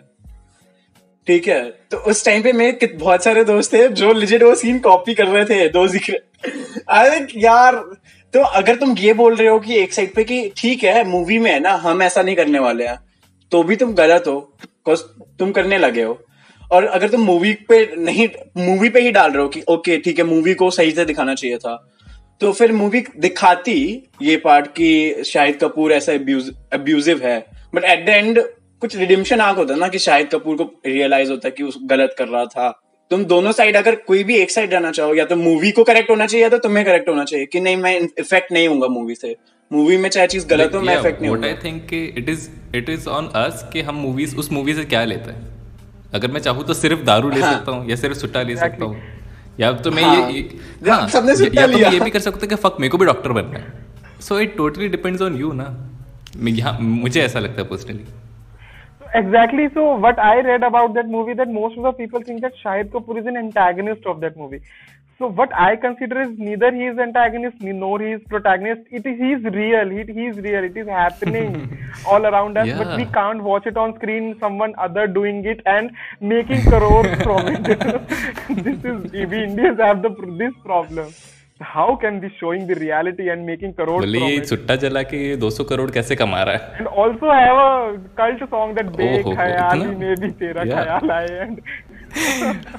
ठीक 1.26 1.48
है 1.48 1.62
तो 1.90 1.96
उस 2.10 2.24
टाइम 2.24 2.42
पे 2.42 2.52
मेरे 2.52 2.86
बहुत 2.86 3.24
सारे 3.24 3.44
दोस्त 3.44 3.72
थे 3.74 3.88
जो 3.88 4.12
लिजिट 4.12 4.42
वो 4.42 4.54
सीन 4.54 4.78
कॉपी 4.78 5.14
कर 5.14 5.26
रहे 5.26 5.44
थे 5.44 5.68
दो 5.68 5.86
सिगरेट 5.88 6.84
अरे 6.88 7.26
यार 7.40 7.76
तो 8.34 8.40
अगर 8.40 8.76
तुम 8.76 8.96
ये 8.98 9.12
बोल 9.12 9.34
रहे 9.36 9.48
हो 9.48 9.58
कि 9.60 9.76
एक 9.76 9.92
साइड 9.92 10.14
पे 10.14 10.24
कि 10.24 10.52
ठीक 10.56 10.84
है 10.84 11.04
मूवी 11.08 11.38
में 11.38 11.50
है 11.50 11.58
ना 11.60 11.72
हम 11.76 12.02
ऐसा 12.02 12.22
नहीं 12.22 12.36
करने 12.36 12.58
वाले 12.58 12.86
हैं। 12.86 12.98
तो 13.52 13.62
भी 13.62 13.76
तुम 13.76 13.92
गलत 13.94 14.24
हो 14.26 14.38
बिकॉज़ 14.62 15.02
तुम 15.38 15.50
करने 15.52 15.78
लगे 15.78 16.02
हो। 16.02 16.18
और 16.62 16.84
अगर 16.86 17.08
तुम 17.08 17.20
मूवी 17.20 17.52
पे 17.68 17.84
नहीं 17.98 18.28
मूवी 18.58 18.88
पे 18.88 19.00
ही 19.00 19.10
डाल 19.12 19.30
रहे 19.30 19.42
हो 19.42 19.48
कि 19.48 19.62
ओके 19.68 19.96
ठीक 19.98 20.18
है 20.18 20.24
मूवी 20.24 20.54
को 20.54 20.70
सही 20.70 20.90
से 20.90 21.04
दिखाना 21.04 21.34
चाहिए 21.34 21.58
था। 21.58 21.74
तो 22.40 22.52
फिर 22.52 22.72
मूवी 22.72 23.04
दिखाती 23.18 23.80
ये 24.22 24.36
पार्ट 24.36 24.66
कि 24.68 25.22
शाहिद 25.24 25.56
कपूर 25.56 25.92
ऐसा 25.92 26.12
अब्यूजिव 26.12 27.20
है। 27.24 27.38
बट 27.74 27.84
एट 27.84 28.06
द 28.06 28.08
एंड 28.08 28.40
कुछ 28.82 28.96
रिडिम्शन 28.96 29.40
आग 29.40 29.56
होता 29.56 29.74
है 29.74 29.80
ना 29.80 29.88
कि 29.88 29.98
शाहिद 29.98 30.28
कपूर 30.28 30.56
को 30.56 30.64
रियलाइज़ 30.86 31.30
होता 31.30 31.48
है 31.48 31.54
कि 31.56 31.62
उस 31.62 31.78
गलत 31.84 32.14
कर 32.18 32.28
रहा 32.28 32.44
था। 32.46 32.70
तुम 33.10 33.24
दोनों 33.24 33.52
साइड 33.52 33.76
अगर 33.76 33.94
कोई 33.96 34.24
भी 34.24 34.36
एक 34.36 34.50
साइड 34.50 34.72
रहना 34.74 34.90
चाहो, 34.90 35.14
या 35.14 35.24
तो 35.24 35.36
मूवी 35.36 35.70
को 35.70 35.84
करेक्ट 35.84 36.10
होना 36.10 36.26
चाहिए 36.26 36.42
या 36.42 36.48
तो 36.48 36.58
तुम्हें 36.58 36.84
करेक्ट 36.86 37.08
होना 37.08 37.24
चाहिए 37.24 37.46
कि 37.46 37.60
नहीं, 37.60 37.76
मैं 37.76 38.00
इफ़ेक्ट 38.18 38.52
नहीं 38.52 38.68
होऊँगा 38.68 38.88
मूवी 38.88 39.14
से। 39.14 39.34
मूवी 39.72 39.96
में 39.96 40.08
चाहे 40.10 40.26
चीज़ 40.26 40.46
गलत 40.48 40.74
हो 40.74 40.80
मैं 40.80 40.98
इफ़ेक्ट 40.98 41.22
नहीं 41.22 41.44
I 41.44 41.54
think 41.64 41.92
it 41.94 42.28
is 42.28 42.48
it 42.76 42.88
is 42.90 43.08
on 43.08 43.28
us 43.36 43.64
कि 43.72 43.82
हम 43.82 43.94
मूवीज़ 43.96 44.36
उस 44.36 44.52
मूवी 44.52 44.74
से 44.74 44.84
क्या 44.84 45.04
लेते 45.04 45.30
हैं। 45.30 45.50
अगर 46.14 46.30
मैं 46.30 46.40
चाहूँ 46.40 46.64
तो 46.66 46.74
सिर्फ़ 46.74 47.02
दारू 47.04 47.30
ले 47.30 47.40
हाँ. 47.40 47.52
सकता 47.52 47.72
हूँ 47.72 47.88
या 47.90 47.96
सिर्फ़ 47.96 48.18
सुट्टा 48.18 48.42
ले 48.42 48.56
सकता 48.56 48.84
हूँ। 48.84 48.96
या 49.60 49.72
तो 49.84 49.90
मैं 49.90 50.02
हाँ. 50.02 50.30
ये 50.30 50.40
हाँ, 50.88 51.08
सबने 51.08 51.32
या, 51.60 51.66
तो 51.66 51.78
ये 51.78 52.00
भी 52.00 52.10
कर 52.10 52.20
सकते 52.20 52.46
कि 52.46 52.54
फक 52.64 52.76
मेरे 52.80 52.90
को 52.90 52.98
भी 52.98 53.06
डॉक्टर 53.06 53.32
बनना 53.32 53.58
है। 53.58 54.20
So 54.20 54.40
it 54.40 54.56
totally 54.56 54.88
depends 54.88 55.22
on 55.22 55.36
you 55.36 55.52
ना। 55.52 55.68
यहाँ 56.38 56.78
मुझे 56.80 57.20
ऐसा 57.22 57.38
लगता 57.38 57.62
है 57.62 57.68
personally 57.68 58.04
exactly 59.18 59.64
so 59.72 59.82
what 60.02 60.20
i 60.26 60.34
read 60.44 60.62
about 60.66 60.94
that 60.98 61.08
movie 61.14 61.34
that 61.38 61.50
most 61.54 61.78
of 61.78 61.86
the 61.86 61.90
people 61.96 62.22
think 62.28 62.38
that 62.44 62.54
shahid 62.60 62.86
kapoor 62.92 63.16
is 63.22 63.26
an 63.32 63.38
antagonist 63.40 64.06
of 64.12 64.22
that 64.22 64.38
movie 64.42 64.60
so 65.21 65.27
what 65.37 65.53
i 65.67 65.75
consider 65.75 66.21
is 66.21 66.33
neither 66.47 66.71
he 66.71 66.87
is 66.89 66.99
antagonist 67.05 67.61
nor 67.83 67.99
he 67.99 68.09
is 68.17 68.21
protagonist 68.33 68.81
it 68.99 69.05
is 69.11 69.21
he 69.23 69.31
is 69.37 69.47
real 69.55 69.89
he, 69.89 70.03
he 70.17 70.25
is 70.31 70.37
real 70.47 70.63
it 70.63 70.77
is 70.77 70.87
happening 70.87 71.55
all 72.05 72.25
around 72.31 72.57
us 72.57 72.67
yeah. 72.67 72.77
but 72.81 72.95
we 72.97 73.05
can't 73.05 73.41
watch 73.43 73.65
it 73.65 73.77
on 73.77 73.95
screen 73.95 74.35
someone 74.39 74.75
other 74.77 75.07
doing 75.07 75.43
it 75.45 75.63
and 75.65 75.91
making 76.19 76.61
crores 76.67 77.23
from 77.23 77.47
it 77.47 77.63
this 78.67 78.85
is 78.91 79.11
we 79.33 79.43
indians 79.47 79.79
have 79.87 80.03
the 80.05 80.13
this 80.43 80.53
problem 80.69 81.09
how 81.59 81.95
can 81.95 82.19
be 82.19 82.29
showing 82.39 82.67
the 82.67 82.75
reality 82.75 83.29
and 83.29 83.45
making 83.51 83.73
crores 83.73 84.05
from 84.05 84.29
ये 84.29 84.39
चुट्टा 84.45 84.75
जला 84.85 85.03
के 85.11 85.21
200 85.41 85.69
करोड़ 85.69 85.89
कैसे 85.91 86.15
कमा 86.15 86.41
रहा 86.49 86.55
है 86.55 86.79
and 86.79 86.87
also 87.03 87.31
have 87.41 87.61
a 87.67 87.69
cult 88.19 88.49
song 88.55 88.75
that 88.79 88.95
बे 88.97 89.11
ख्याल 89.35 89.85
में 90.01 90.15
भी 90.21 90.31
तेरा 90.41 90.65
ख्याल 90.73 91.11
आए 91.19 91.39
and 91.45 91.61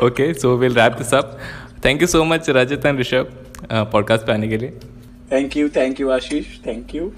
okay 0.08 0.32
so 0.42 0.56
we'll 0.60 0.78
wrap 0.80 1.00
this 1.00 1.12
up 1.12 1.40
thank 1.83 2.01
you 2.01 2.07
so 2.07 2.23
much 2.23 2.49
Rajat 2.49 2.85
and 2.85 2.99
Rishabh 2.99 3.31
podcast 3.71 4.25
पे 4.25 4.31
आने 4.33 4.47
के 4.47 4.57
लिए. 4.57 4.73
Thank 5.31 5.55
you 5.57 5.69
thank 5.75 5.99
you 5.99 6.09
Ashish 6.09 6.45
thank 6.65 6.93
you 6.95 7.11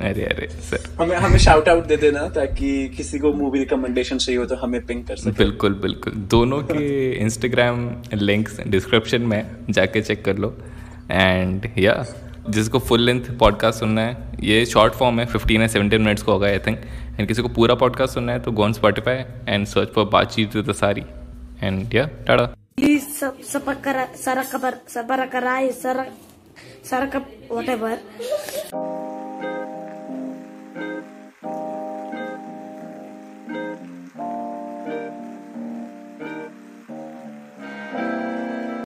अरे 0.00 0.24
अरे 0.24 0.48
सर 0.62 0.88
हमें 1.00 1.16
हमें 1.16 1.38
शाउट 1.38 1.68
आउट 1.68 1.86
दे 1.86 1.96
देना 1.96 2.28
ताकि 2.28 2.70
किसी 2.96 3.18
को 3.18 3.32
मूवी 3.32 3.58
रिकमेंडेशन 3.58 4.18
चाहिए 4.18 4.38
हो 4.40 4.46
तो 4.46 4.56
हमें 4.56 4.80
पिंग 4.86 5.04
कर 5.06 5.16
सके. 5.16 5.30
बिल्कुल 5.38 5.74
बिल्कुल. 5.82 6.12
दोनों 6.30 6.62
के 6.62 7.12
इंस्टाग्राम 7.14 7.88
लिंक्स 8.14 8.60
डिस्क्रिप्शन 8.66 9.22
में 9.22 9.42
जाके 9.70 10.02
चेक 10.02 10.24
कर 10.24 10.38
लो. 10.38 10.56
एंड 11.10 11.70
या 11.78 11.94
yeah, 11.94 12.50
जिसको 12.50 12.78
फुल 12.78 13.00
लेंथ 13.00 13.30
पॉडकास्ट 13.38 13.80
सुनना 13.80 14.02
है 14.02 14.32
ये 14.42 14.64
शॉर्ट 14.66 14.94
फॉर्म 14.94 15.20
है 15.20 15.26
फिफ्टीन 15.26 15.60
या 15.60 15.66
सेवेंटीन 15.68 16.02
मिनट्स 16.02 16.22
को 16.22 16.32
होगा 16.32 16.46
आई 16.48 16.58
थिंक 16.66 16.78
एंड 17.18 17.26
किसी 17.28 17.42
को 17.42 17.48
पूरा 17.48 17.74
पॉडकास्ट 17.74 18.14
सुनना 18.14 18.32
है 18.32 18.40
तो 18.40 18.52
go 18.52 18.64
on 18.64 18.72
Spotify 18.72 19.24
and 19.48 19.66
search 19.66 19.92
for 19.94 20.04
Baatcheet 20.12 20.70
सारी 20.76 21.02
एंड 21.62 21.94
या 21.94 22.08
टाटा 22.26 22.54
प्लीज़ 23.16 23.24
सब 23.24 23.40
सब 23.42 23.82
कर 23.82 23.96
सारा 24.16 24.42